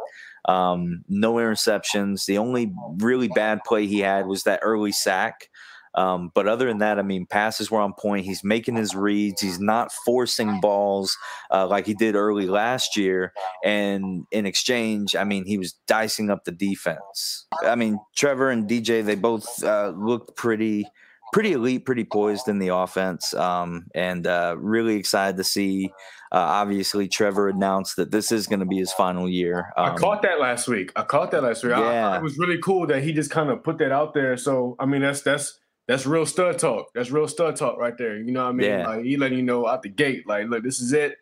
[0.45, 2.25] Um, no interceptions.
[2.25, 5.49] The only really bad play he had was that early sack.
[5.95, 8.25] Um, but other than that, I mean, passes were on point.
[8.25, 9.41] He's making his reads.
[9.41, 11.17] He's not forcing balls
[11.51, 13.33] uh, like he did early last year.
[13.63, 17.45] And in exchange, I mean, he was dicing up the defense.
[17.63, 20.87] I mean, Trevor and DJ, they both uh, looked pretty
[21.33, 25.91] pretty elite, pretty poised in the offense, um, and uh, really excited to see.
[26.31, 29.73] Uh, obviously, Trevor announced that this is going to be his final year.
[29.75, 30.91] Um, I caught that last week.
[30.95, 31.71] I caught that last week.
[31.71, 32.09] Yeah.
[32.09, 34.37] I, it was really cool that he just kind of put that out there.
[34.37, 36.87] So, I mean, that's that's that's real stud talk.
[36.93, 38.17] That's real stud talk right there.
[38.17, 38.69] You know what I mean?
[38.69, 38.87] Yeah.
[38.87, 41.17] Like he letting you know out the gate, like, look, this is it.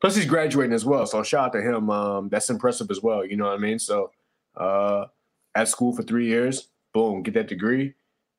[0.00, 1.06] Plus he's graduating as well.
[1.06, 1.90] So shout out to him.
[1.90, 3.24] Um, that's impressive as well.
[3.24, 3.78] You know what I mean?
[3.78, 4.10] So
[4.56, 5.06] uh
[5.54, 7.94] at school for three years, boom, get that degree.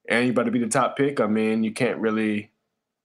[0.09, 1.19] And you about to be the top pick.
[1.19, 2.51] I mean, you can't really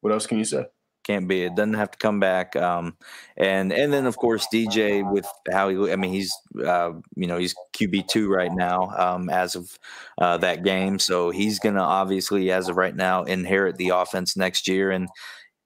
[0.01, 0.67] what else can you say?
[1.05, 1.45] Can't be.
[1.45, 2.57] It doesn't have to come back.
[2.57, 2.97] Um,
[3.37, 5.93] and and then of course DJ with how he.
[5.93, 6.33] I mean, he's
[6.65, 9.79] uh, you know he's QB two right now um, as of
[10.21, 14.69] uh, that game, so he's gonna obviously as of right now inherit the offense next
[14.69, 15.09] year, and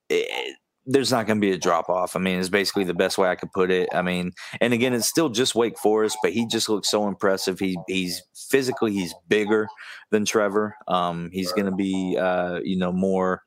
[0.09, 2.15] it, there's not going to be a drop off.
[2.15, 3.89] I mean, it's basically the best way I could put it.
[3.93, 7.59] I mean, and again, it's still just Wake Forest, but he just looks so impressive.
[7.59, 9.67] He he's physically he's bigger
[10.13, 10.77] than Trevor.
[10.87, 13.43] Um, he's going to be uh, you know more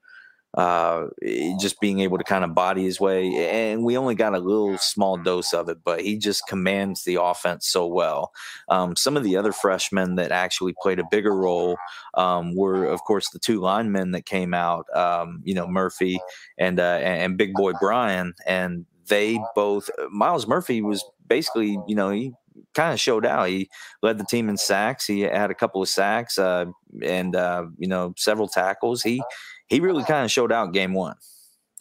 [0.57, 3.27] uh, eh, just being able to kind of body his way.
[3.49, 7.21] And we only got a little small dose of it, but he just commands the
[7.21, 8.31] offense so well.
[8.67, 11.77] Um, some of the other freshmen that actually played a bigger role
[12.15, 16.19] um, were, of course, the two linemen that came out, um, you know, Murphy
[16.57, 18.33] and, uh, and Big Boy Brian.
[18.45, 22.33] And they both, Myles Murphy was basically, you know, he
[22.73, 23.49] kind of showed out.
[23.49, 23.69] He
[24.01, 25.05] led the team in sacks.
[25.05, 26.65] He had a couple of sacks uh,
[27.03, 29.01] and uh, you know several tackles.
[29.01, 29.21] He
[29.69, 31.15] he really kind of showed out game one.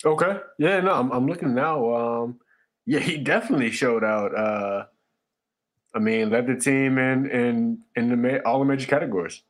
[0.05, 0.39] Okay.
[0.59, 1.95] Yeah, no, I'm, I'm looking now.
[1.95, 2.41] Um,
[2.87, 4.35] yeah, he definitely showed out.
[4.35, 4.87] Uh,
[5.95, 9.43] I mean, led the team in in in the all the major categories.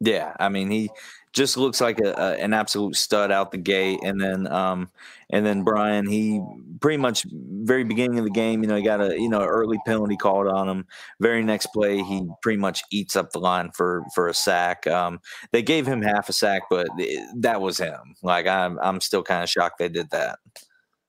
[0.00, 0.90] Yeah, I mean he
[1.32, 4.90] just looks like a, a, an absolute stud out the gate, and then um,
[5.30, 6.40] and then Brian he
[6.80, 9.78] pretty much very beginning of the game, you know, he got a you know early
[9.86, 10.86] penalty called on him.
[11.20, 14.86] Very next play, he pretty much eats up the line for for a sack.
[14.86, 15.20] Um,
[15.52, 16.88] they gave him half a sack, but
[17.36, 18.16] that was him.
[18.22, 20.38] Like I'm I'm still kind of shocked they did that.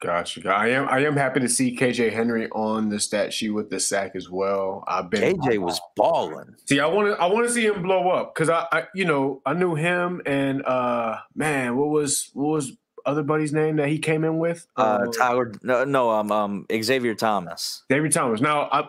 [0.01, 0.51] Gotcha.
[0.51, 3.79] I am I am happy to see KJ Henry on the stat sheet with the
[3.79, 4.83] sack as well.
[4.87, 6.55] I've been KJ was balling.
[6.65, 9.05] See, I want to I want to see him blow up because I, I you
[9.05, 12.71] know I knew him and uh man, what was what was
[13.05, 14.65] other buddy's name that he came in with?
[14.75, 17.83] Uh, uh Tyler no no um um Xavier Thomas.
[17.91, 18.41] Xavier Thomas.
[18.41, 18.87] Now I,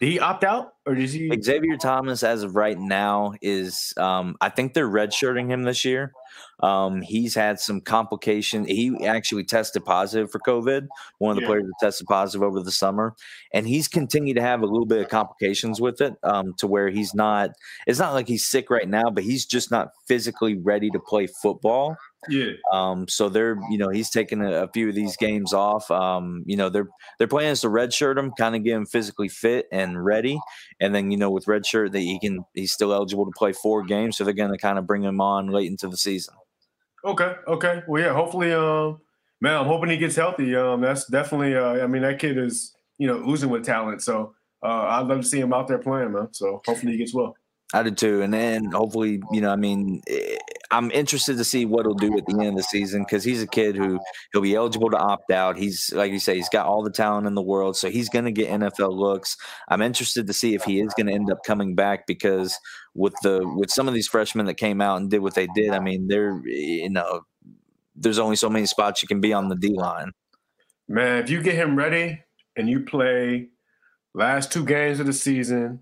[0.00, 4.36] did he opt out or does he Xavier Thomas as of right now is um
[4.40, 6.12] I think they're redshirting him this year.
[6.60, 8.64] Um, he's had some complication.
[8.64, 10.86] He actually tested positive for COVID.
[11.18, 11.48] One of the yeah.
[11.48, 13.14] players that tested positive over the summer,
[13.52, 16.88] and he's continued to have a little bit of complications with it, um, to where
[16.88, 17.50] he's not.
[17.86, 21.26] It's not like he's sick right now, but he's just not physically ready to play
[21.26, 21.96] football.
[22.28, 22.52] Yeah.
[22.72, 25.90] Um, so they're, you know, he's taking a, a, few of these games off.
[25.90, 29.66] Um, you know, they're they're planning to redshirt him, kind of get him physically fit
[29.72, 30.38] and ready,
[30.80, 33.82] and then you know with redshirt that he can he's still eligible to play four
[33.82, 36.34] games, so they're going to kind of bring him on late into the season.
[37.04, 37.34] Okay.
[37.46, 37.82] Okay.
[37.86, 38.12] Well, yeah.
[38.12, 39.00] Hopefully, um,
[39.40, 40.56] man, I'm hoping he gets healthy.
[40.56, 41.56] Um, that's definitely.
[41.56, 44.02] Uh, I mean, that kid is you know oozing with talent.
[44.02, 46.28] So uh, I'd love to see him out there playing, man.
[46.32, 47.36] So hopefully he gets well.
[47.74, 50.36] I did too, and then hopefully, you know, I mean, eh,
[50.70, 53.42] I'm interested to see what he'll do at the end of the season because he's
[53.42, 53.98] a kid who
[54.32, 55.56] he'll be eligible to opt out.
[55.56, 58.24] He's like you say, he's got all the talent in the world, so he's going
[58.24, 59.36] to get NFL looks.
[59.68, 62.58] I'm interested to see if he is going to end up coming back because
[62.94, 65.70] with the with some of these freshmen that came out and did what they did,
[65.70, 67.22] I mean, they're you know,
[67.94, 70.12] there's only so many spots you can be on the D line.
[70.88, 72.20] Man, if you get him ready
[72.56, 73.48] and you play
[74.14, 75.80] last two games of the season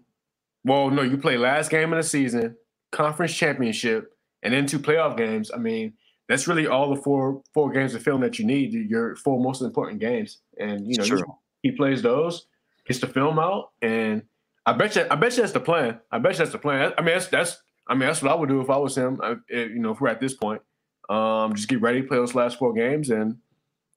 [0.65, 2.57] well, no, you play last game of the season,
[2.91, 4.14] conference championship,
[4.45, 5.51] and then two playoff games.
[5.53, 5.95] I mean,
[6.29, 8.73] that's really all the four four games of film that you need.
[8.73, 12.47] Your four most important games, and you know he plays those,
[12.87, 14.23] gets the film out, and
[14.67, 16.01] I bet you I bet you that's the plan.
[16.11, 16.93] I bet you that's the plan.
[16.97, 19.21] I mean, that's that's I mean that's what I would do if I was him.
[19.23, 20.63] I, you know, if we're at this point,
[21.09, 23.39] um, just get ready, play those last four games, and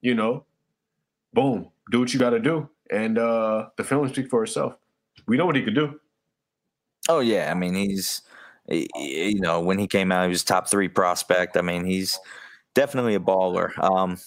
[0.00, 0.44] you know,
[1.32, 4.74] boom, do what you got to do, and uh, the film speak for itself.
[5.26, 6.00] We know what he could do.
[7.08, 8.22] Oh yeah, I mean he's
[8.68, 11.56] you know when he came out he was top three prospect.
[11.56, 12.18] I mean he's
[12.74, 13.76] definitely a baller.
[13.82, 14.18] Um,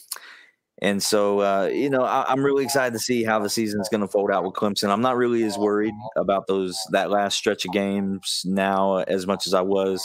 [0.82, 4.02] and so uh, you know I, am really excited to see how the season's going
[4.02, 4.90] to fold out with Clemson.
[4.90, 9.48] I'm not really as worried about those that last stretch of games now as much
[9.48, 10.04] as I was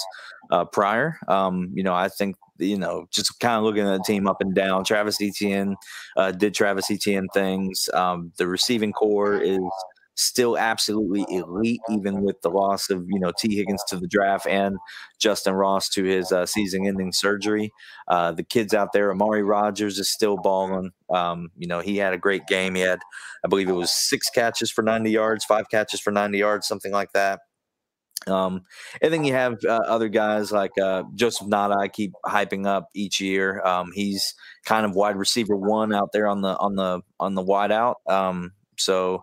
[0.51, 1.19] uh, prior.
[1.29, 4.41] Um, you know I think you know, just kind of looking at the team up
[4.41, 4.85] and down.
[4.85, 5.77] Travis Etienne
[6.17, 7.89] uh, did Travis Etienne things.
[7.93, 9.61] Um, the receiving corps is
[10.17, 14.47] still absolutely elite, even with the loss of you know Tee Higgins to the draft
[14.47, 14.77] and
[15.23, 17.71] Justyn Ross to his uh, season-ending surgery.
[18.09, 20.91] Uh, the kids out there, Amari Rodgers is still balling.
[21.11, 22.75] Um, you know, he had a great game.
[22.75, 22.99] He had,
[23.45, 26.93] I believe, it was six catches for 90 yards, five catches for 90 yards, something
[26.93, 27.41] like that.
[28.27, 28.63] Um,
[29.01, 31.77] and then you have uh, other guys like uh, Joseph Ngata.
[31.77, 33.63] I keep hyping up each year.
[33.65, 37.43] Um, he's kind of wide receiver one out there on the on the on the
[37.43, 37.99] wide out.
[38.09, 39.23] Um, so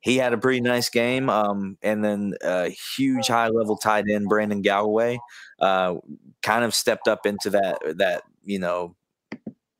[0.00, 1.28] he had a pretty nice game.
[1.28, 5.18] Um, and then a huge high level tight end, Braden Galloway,
[5.60, 5.96] uh,
[6.42, 8.96] kind of stepped up into that, that, you know,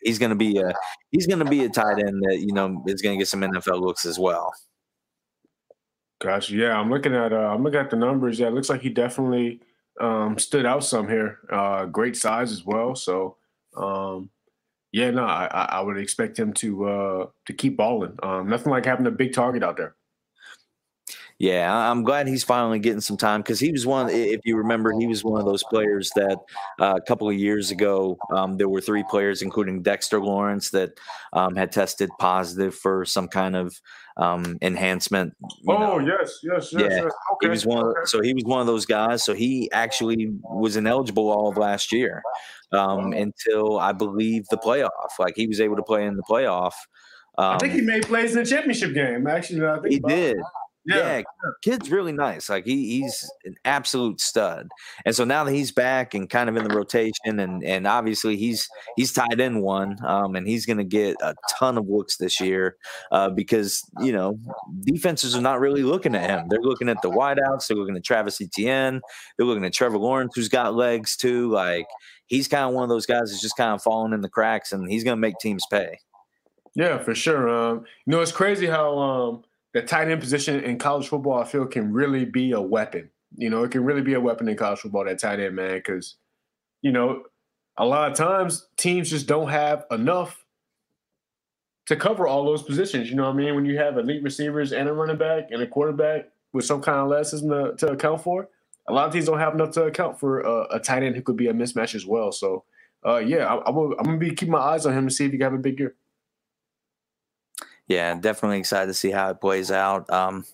[0.03, 0.73] he's going to be a,
[1.11, 3.41] he's going to be a tight end that, you know, is going to get some
[3.41, 4.53] NFL looks as well.
[6.21, 6.55] Gotcha.
[6.55, 6.79] Yeah.
[6.79, 8.39] I'm looking at, uh, I'm looking at the numbers.
[8.39, 8.49] Yeah.
[8.49, 9.61] It looks like he definitely,
[10.01, 11.39] um, stood out some here.
[11.51, 12.95] Uh, great size as well.
[12.95, 13.37] So,
[13.77, 14.31] um,
[14.93, 18.19] yeah, no, I, I would expect him to uh, to keep balling.
[18.25, 19.95] Um, nothing like having a big target out there.
[21.41, 24.11] Yeah, I'm glad he's finally getting some time because he was one.
[24.11, 26.37] If you remember, he was one of those players that
[26.79, 30.91] uh, a couple of years ago um, there were three players, including Dexter Lawrence, that
[31.33, 33.75] um, had tested positive for some kind of
[34.19, 35.33] um, enhancement.
[35.67, 35.99] oh know.
[36.01, 36.83] yes, yes, yes.
[36.83, 37.13] Yeah, yes.
[37.33, 37.47] Okay.
[37.47, 37.87] he was one.
[37.87, 39.23] Of, so he was one of those guys.
[39.23, 42.23] So he actually was ineligible all of last year
[42.73, 44.91] um, until I believe the playoff.
[45.19, 46.75] Like he was able to play in the playoff.
[47.39, 49.27] I think he um, made plays in the championship game.
[49.27, 50.37] Actually, I think he did.
[50.87, 51.23] Yeah, yeah,
[51.63, 52.49] kid's really nice.
[52.49, 54.69] Like he, he's an absolute stud.
[55.05, 58.37] And so now that he's back and kind of in the rotation, and and obviously
[58.37, 58.67] he's
[58.97, 62.41] he's tied in one, um, and he's going to get a ton of looks this
[62.41, 62.77] year
[63.13, 64.39] uh, because you know
[64.85, 66.47] defenses are not really looking at him.
[66.49, 67.67] They're looking at the wideouts.
[67.67, 69.03] They're looking at Travis Etienne.
[69.37, 71.51] They're looking at Trevor Lawrence, who's got legs too.
[71.51, 71.87] Like
[72.27, 74.73] he's kind of one of those guys that's just kind of falling in the cracks,
[74.73, 75.99] and he's going to make teams pay.
[76.75, 77.49] Yeah, for sure.
[77.51, 78.99] Um, you know, it's crazy how.
[78.99, 79.43] Um,
[79.73, 83.11] the tight end position in college football, I feel, can really be a weapon.
[83.37, 85.77] You know, it can really be a weapon in college football, that tight end, man,
[85.77, 86.17] because,
[86.83, 87.23] you know,
[87.77, 90.45] a lot of times teams just don't have enough
[91.87, 93.09] to cover all those positions.
[93.09, 93.55] You know what I mean?
[93.55, 96.99] When you have elite receivers and a running back and a quarterback with some kind
[96.99, 98.49] of lessons to, to account for,
[98.89, 100.41] a lot of teams don't have enough to account for
[100.71, 102.33] a, tight end who could be a mismatch as well.
[102.33, 102.65] So,
[103.07, 105.27] uh, yeah, I, I will, I'm gonna be keeping my eyes on him to see
[105.27, 105.95] if he can have a big year.
[107.91, 110.09] Yeah, definitely excited to see how it plays out.
[110.11, 110.45] Um,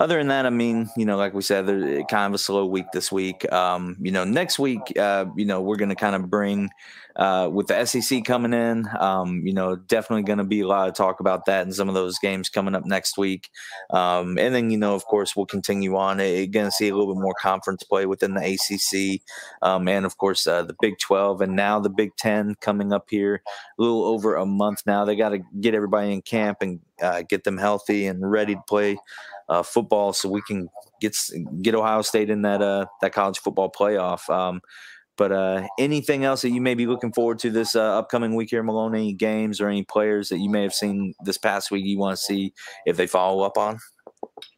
[0.00, 1.66] other than that, I mean, you know, like we said,
[2.08, 3.50] kind of a slow week this week.
[3.52, 6.70] Um, you know, next week, uh, you know, we're going to kind of bring
[7.16, 8.88] uh, with the SEC coming in.
[8.98, 11.90] Um, you know, definitely going to be a lot of talk about that and some
[11.90, 13.50] of those games coming up next week.
[13.90, 16.16] Um, and then, you know, of course, we'll continue on.
[16.16, 19.20] Going to see a little bit more conference play within the ACC,
[19.60, 23.04] um, and of course, uh, the Big 12, and now the Big 10 coming up
[23.10, 23.42] here
[23.78, 25.04] a little over a month now.
[25.04, 28.62] They got to get everybody in camp and uh, get them healthy and ready to
[28.66, 28.96] play
[29.50, 30.68] uh, football, so we can
[31.00, 31.16] get
[31.60, 34.30] get Ohio State in that uh, that college football playoff.
[34.30, 34.62] Um,
[35.20, 38.48] but uh, anything else that you may be looking forward to this uh, upcoming week
[38.48, 38.94] here, Malone?
[38.94, 42.16] Any games or any players that you may have seen this past week you want
[42.16, 42.54] to see
[42.86, 43.78] if they follow up on?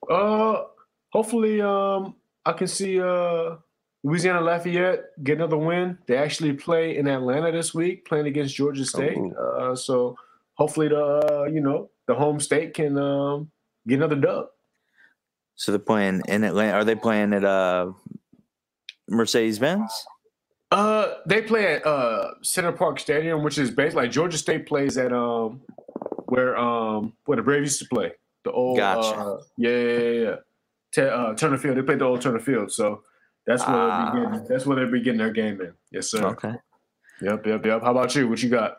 [0.09, 0.62] Uh,
[1.11, 2.14] hopefully, um,
[2.45, 3.57] I can see uh,
[4.05, 5.99] Louisiana Lafayette get another win.
[6.07, 9.18] They actually play in Atlanta this week, playing against Georgia State.
[9.18, 10.16] Uh, so
[10.55, 13.51] hopefully, the uh, you know the home state can um,
[13.88, 14.47] get another dub.
[15.62, 16.72] So they're playing in Atlanta.
[16.72, 17.92] Are they playing at uh,
[19.08, 19.92] Mercedes Benz?
[20.72, 24.98] Uh, they play at uh Center Parc Stadium, which is basically like Georgia State plays
[24.98, 25.60] at um
[26.26, 28.10] where um where the Braves used to play.
[28.42, 29.16] The old gotcha.
[29.16, 30.36] uh, yeah yeah yeah,
[30.96, 31.04] yeah.
[31.04, 31.76] uh, Turner Field.
[31.76, 33.04] They played the old Turner Field, so
[33.46, 35.74] that's where uh, they'll be getting, that's where they'll be getting their game in.
[35.92, 36.26] Yes, sir.
[36.26, 36.54] Okay.
[37.20, 37.82] Yep, yep, yep.
[37.82, 38.26] How about you?
[38.26, 38.78] What you got?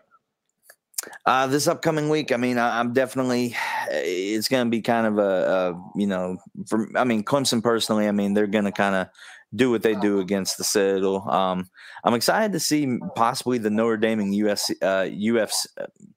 [1.25, 3.55] Uh, this upcoming week, I mean, I, am definitely.
[3.89, 6.37] It's going to be kind of a, a, you know,
[6.67, 9.07] for I mean, Clemson personally, I mean, they're going to kind of
[9.55, 11.29] do what they do against the Citadel.
[11.29, 11.69] Um,
[12.03, 15.67] I'm excited to see possibly the Notre Dame and US, uh, UF's,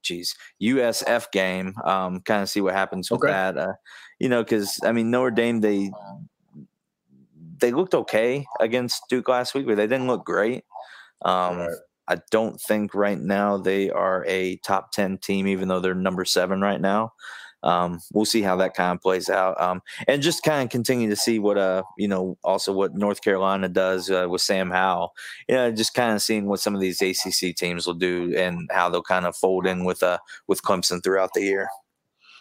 [0.01, 1.75] geez, USF game.
[1.83, 3.31] Um, kind of see what happens with okay.
[3.31, 3.57] that.
[3.57, 3.73] Uh,
[4.19, 5.91] you know, because I mean Notre Dame they
[7.59, 10.63] they looked okay against Duke last week, but they didn't look great.
[11.23, 11.75] Um, right.
[12.07, 16.25] I don't think right now they are a top ten team, even though they're number
[16.25, 17.13] seven right now
[17.63, 19.59] um, we'll see how that kind of plays out.
[19.61, 23.21] Um, and just kind of continue to see what, uh, you know, also what North
[23.21, 25.13] Carolina does uh, with Sam Howell.
[25.47, 28.69] You know, just kind of seeing what some of these ACC teams will do and
[28.71, 31.67] how they'll kind of fold in with, uh, with Clemson throughout the year.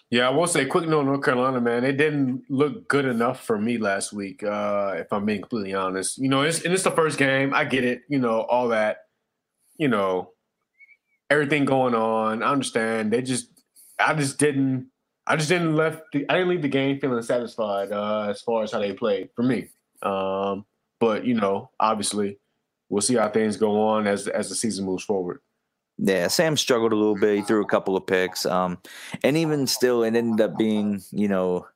[0.08, 1.82] Yeah, I will say quick note North Carolina, man.
[1.82, 6.18] It didn't look good enough for me last week, uh, if I'm being completely honest.
[6.18, 7.52] You know, it's and it's the first game.
[7.52, 8.98] I get it, you know, all that,
[9.78, 10.30] you know,
[11.30, 12.42] everything going on.
[12.42, 13.12] I understand.
[13.12, 13.48] They just
[13.98, 14.88] I just didn't
[15.26, 16.02] I just didn't left.
[16.12, 19.30] The, I didn't leave the game feeling satisfied uh, as far as how they played
[19.34, 19.68] for me.
[20.02, 20.64] Um,
[21.00, 22.38] but you know, obviously,
[22.88, 25.40] we'll see how things go on as as the season moves forward.
[25.98, 27.36] Yeah, Sam struggled a little bit.
[27.36, 28.78] He threw a couple of picks, um,
[29.24, 31.66] and even still, it ended up being you know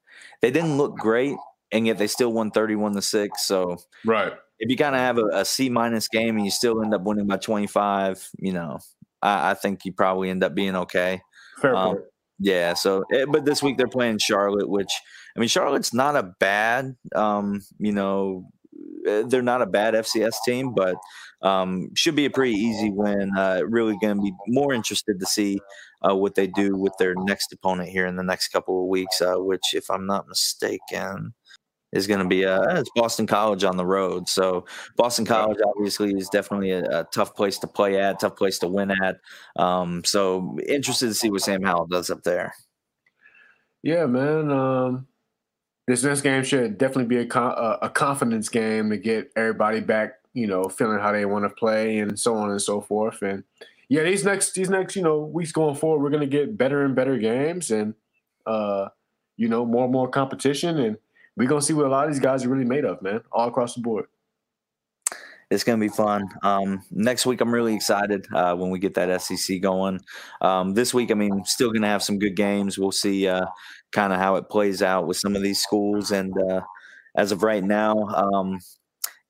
[0.42, 1.36] they didn't look great,
[1.72, 3.46] and yet they still won thirty-one to six.
[3.46, 6.82] So right, if you kind of have a, a C minus game and you still
[6.82, 8.78] end up winning by twenty-five, you know,
[9.22, 11.20] I, I think you probably end up being okay.
[11.60, 11.98] Fair um.
[12.38, 12.74] Yeah.
[12.74, 14.90] So, eh, but this week they're playing Charlotte, which
[15.36, 18.46] I mean, Charlotte's not a bad, um, you know,
[19.06, 20.96] eh, they're not a bad FCS team, but
[21.42, 23.30] um, should be a pretty easy win.
[23.36, 25.60] Uh, really going to be more interested to see
[26.02, 29.20] uh, what they do with their next opponent here in the next couple of weeks.
[29.20, 31.34] Uh, which, if I'm not mistaken,
[31.92, 34.28] is going to be uh, it's Boston College on the road.
[34.28, 34.66] So
[34.96, 38.68] Boston College obviously is definitely a, a tough place to play at, tough place to
[38.68, 39.16] win at.
[39.56, 42.54] Um, so interested to see what Sam Howell does up there.
[43.82, 44.50] Yeah, man.
[44.50, 45.06] Um,
[45.86, 50.46] this next game should definitely be a, a confidence game to get everybody back, you
[50.46, 53.22] know, feeling how they want to play and so on and so forth.
[53.22, 53.42] And
[53.88, 56.84] yeah, these next these next you know weeks going forward, we're going to get better
[56.84, 57.94] and better games and
[58.46, 58.88] uh,
[59.36, 60.96] you know more and more competition and
[61.40, 63.48] we're gonna see what a lot of these guys are really made of, man, all
[63.48, 64.04] across the board.
[65.50, 66.28] It's gonna be fun.
[66.42, 70.00] Um, next week, I'm really excited uh, when we get that SEC going.
[70.42, 72.78] Um, this week, I mean, still gonna have some good games.
[72.78, 73.46] We'll see uh,
[73.90, 76.60] kind of how it plays out with some of these schools, and uh,
[77.16, 78.58] as of right now, um,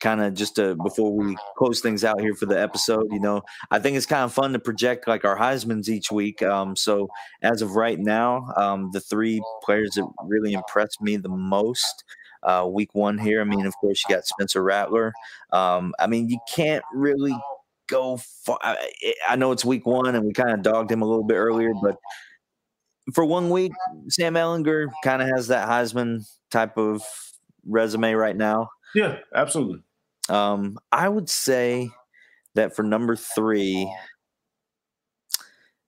[0.00, 3.42] kind of just to, before we close things out here for the episode, you know,
[3.70, 6.42] I think it's kind of fun to project like our Heisman's each week.
[6.42, 7.08] Um, so
[7.42, 12.04] as of right now, um, the three players that really impressed me the most.
[12.42, 13.42] Uh, week one here.
[13.42, 15.12] I mean, of course, you got Spencer Rattler.
[15.52, 17.36] Um, I mean, you can't really
[17.86, 18.58] go far.
[18.62, 18.88] I,
[19.28, 21.72] I know it's week one, and we kind of dogged him a little bit earlier,
[21.82, 21.96] but
[23.12, 23.72] for one week,
[24.08, 27.02] Sam Ehlinger kind of has that Heisman type of
[27.66, 28.70] resume right now.
[28.94, 29.82] Yeah, absolutely.
[30.30, 31.90] Um, I would say
[32.54, 33.92] that for number three,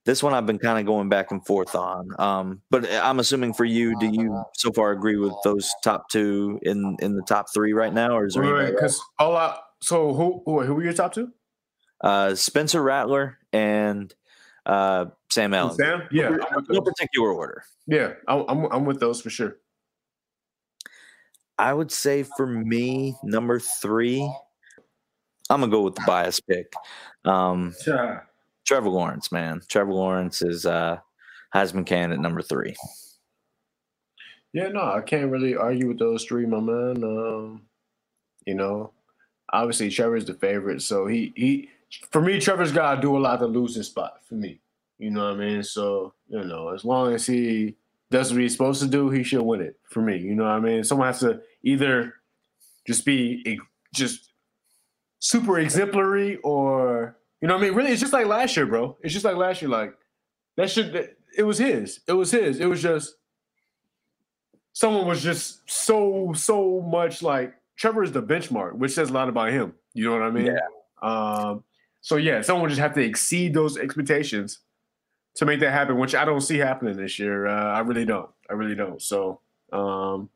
[0.05, 2.09] this one I've been kind of going back and forth on.
[2.19, 6.59] Um, but I'm assuming for you, do you so far agree with those top two
[6.63, 8.75] in in the top three right now, or is there right?
[8.75, 9.59] Because all out.
[9.81, 11.31] So who who who are your top two?
[12.01, 14.13] Uh, Spencer Rattler and
[14.67, 15.77] uh, Sam Allen.
[15.77, 17.63] Sam, yeah, no, no particular order.
[17.87, 19.59] Yeah, I'm I'm with those for sure.
[21.59, 24.23] I would say for me, number three,
[25.51, 26.73] I'm gonna go with the bias pick.
[27.25, 28.27] Um, sure.
[28.65, 29.61] Trevor Lawrence, man.
[29.69, 30.99] Trevor Lawrence is uh,
[31.55, 32.75] Heisman candidate number three.
[34.53, 37.03] Yeah, no, I can't really argue with those three, my man.
[37.03, 37.63] Um,
[38.47, 38.93] you know,
[39.53, 41.71] obviously Trevor's the favorite, so he he
[42.11, 44.61] for me, Trevor's got to do a lot to lose his spot for me.
[44.99, 45.63] You know what I mean?
[45.63, 47.77] So you know, as long as he
[48.13, 50.19] does what he's supposed to do, he should win it for me.
[50.19, 50.85] You know what I mean?
[50.85, 52.15] Someone has to either
[52.87, 53.59] just be
[53.95, 54.33] just
[55.19, 57.75] super exemplary or you know what I mean?
[57.75, 58.97] Really, it's just like last year, bro.
[59.03, 59.71] It's just like last year.
[59.71, 59.95] Like
[60.57, 60.95] that should
[61.37, 62.01] it was his.
[62.07, 62.61] It was his.
[62.61, 63.17] It was just
[64.73, 69.29] someone was just so so much like Trevor is the benchmark, which says a lot
[69.29, 69.75] about him.
[69.95, 70.47] You know what I mean?
[70.47, 70.61] Yeah.
[71.03, 71.65] Um,
[72.01, 74.61] so yeah, someone just have to exceed those expectations
[75.37, 77.47] to make that happen, which I don't see happening this year.
[77.47, 78.31] Uh, I really don't.
[78.51, 79.01] I really don't.
[79.01, 79.41] So
[79.73, 80.29] um,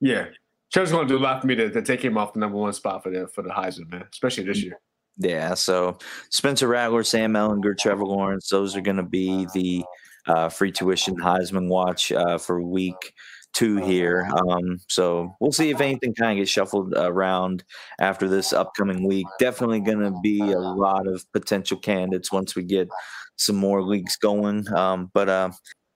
[0.00, 0.26] yeah,
[0.72, 2.56] Trevor's going to do a lot for me to, to, take him off the number
[2.56, 4.80] one spot for the for the Heisman, man, especially this year.
[5.18, 5.54] Yeah.
[5.54, 5.98] So
[6.30, 9.84] Spencer Rattler, Sam Ehlinger, Trevor Lawrence, those are going to be the
[10.26, 13.14] uh, free tuition Heisman watch uh, for week
[13.52, 14.28] two here.
[14.48, 17.64] Um, so we'll see if anything kind of gets shuffled around
[18.00, 19.26] after this upcoming week.
[19.38, 22.88] Definitely going to be a lot of potential candidates once we get
[23.36, 24.72] some more leagues going.
[24.74, 25.50] Um, but uh,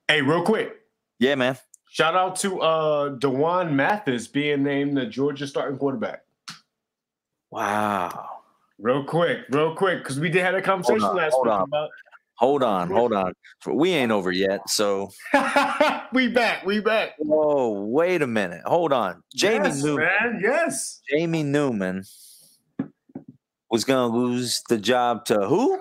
[0.09, 0.75] hey, real quick,
[1.19, 1.57] yeah, man.
[1.89, 6.23] Shout out to uh, D'Wan Mathis being named the Georgia starting quarterback.
[7.51, 8.29] Wow.
[8.79, 11.89] Real quick, real quick, because we did have a conversation on, last week about
[12.39, 13.33] Hold on, hold on.
[13.67, 14.69] We ain't over yet.
[14.69, 15.11] So
[16.13, 16.67] we back.
[16.67, 17.15] We back.
[17.19, 18.63] Whoa, wait a minute.
[18.67, 19.23] Hold on.
[19.35, 20.05] Jamie yes, Newman.
[20.05, 21.01] Man, yes.
[21.11, 22.05] Jamie Newman
[23.71, 25.81] was gonna lose the job to who?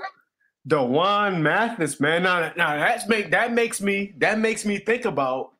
[0.68, 2.24] D'Wan Mathis, man.
[2.24, 5.52] Now, now that's make that makes me that makes me think about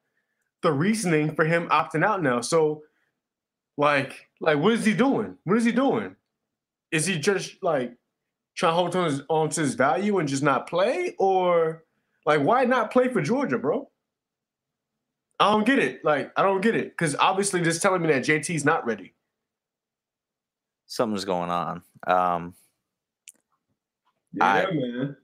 [0.62, 2.42] the reasoning for him opting out now.
[2.42, 2.84] So,
[3.78, 5.38] like, like what is he doing?
[5.44, 6.16] What is he doing?
[6.92, 7.96] Is he just like
[8.56, 11.16] trying to hold on to, his, on to his value and just not play?
[11.20, 11.84] Or
[12.26, 13.90] like why not play for Georgia, bro?
[15.40, 16.04] I don't get it.
[16.06, 16.90] Like, I don't get it.
[16.92, 19.14] Because obviously this telling me that JT's not ready.
[20.88, 21.82] Something's going on.
[22.08, 22.56] Um
[24.34, 25.18] Yeah, I, man.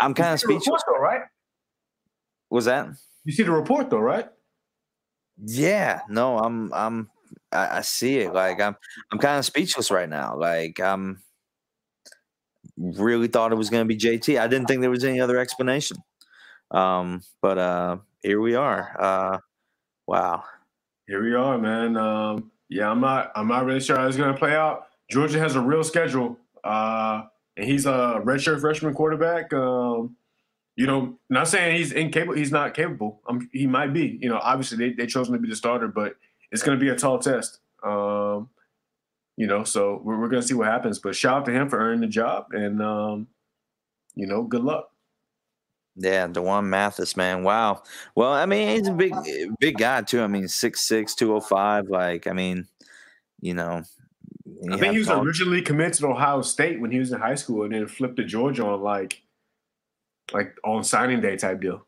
[0.00, 0.66] I'm kind of speechless.
[0.66, 1.22] Report, though, right?
[2.50, 2.88] Was that?
[3.24, 4.28] You see the report though, right?
[5.38, 6.00] Yeah.
[6.08, 7.10] No, I'm I'm
[7.50, 8.32] I, I see it.
[8.32, 8.76] Like I'm
[9.10, 10.36] I'm kind of speechless right now.
[10.36, 11.22] Like I'm
[12.76, 14.40] really thought it was going to be JT.
[14.40, 15.98] I didn't think there was any other explanation.
[16.70, 18.96] Um, but uh, here we are.
[18.98, 19.38] Uh,
[20.06, 20.44] wow.
[21.06, 21.96] Here we are, man.
[21.96, 23.32] Um, yeah, I'm not.
[23.34, 24.86] I'm not really sure how it's going to play out.
[25.10, 27.24] Georgia has a real schedule, uh,
[27.56, 29.52] and he's a redshirt freshman quarterback.
[29.52, 30.16] Um,
[30.76, 32.34] you know, not saying he's incapable.
[32.34, 33.20] He's not capable.
[33.28, 34.18] Um, he might be.
[34.22, 36.16] You know, obviously they they chose him to be the starter, but
[36.50, 37.60] it's going to be a tall test.
[37.84, 38.48] Um,
[39.42, 41.00] you know, so we're, we're going to see what happens.
[41.00, 43.26] But shout out to him for earning the job, and um,
[44.14, 44.90] you know, good luck.
[45.96, 47.42] Yeah, D'Wan Mathis, man.
[47.42, 47.82] Wow.
[48.14, 49.12] Well, I mean, he's a big,
[49.58, 50.22] big guy too.
[50.22, 51.88] I mean, 6'6", 205.
[51.88, 52.68] Like, I mean,
[53.40, 53.82] you know.
[54.70, 57.64] I think he was originally committed to Ohio State when he was in high school,
[57.64, 59.22] and then flipped to Georgia on like,
[60.32, 61.84] like on signing day type deal.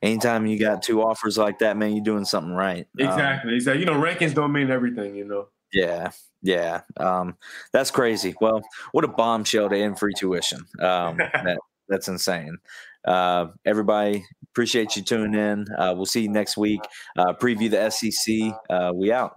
[0.00, 2.88] Anytime you got two offers like that, man, you're doing something right.
[2.98, 3.50] Exactly.
[3.50, 3.80] Um, exactly.
[3.80, 5.14] You know, rankings don't mean everything.
[5.16, 5.48] You know.
[5.74, 6.10] Yeah,
[6.42, 7.36] yeah, um,
[7.72, 8.34] that's crazy.
[8.40, 8.62] Well,
[8.92, 10.60] what a bombshell to end free tuition.
[10.80, 11.58] Um, that,
[11.88, 12.58] that's insane.
[13.04, 15.66] Uh, everybody, appreciate you tuning in.
[15.76, 16.80] Uh, we'll see you next week.
[17.16, 18.54] Uh, preview the SEC.
[18.70, 19.36] Uh, we out.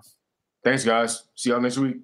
[0.64, 1.24] Thanks, guys.
[1.36, 1.98] See y'all next week.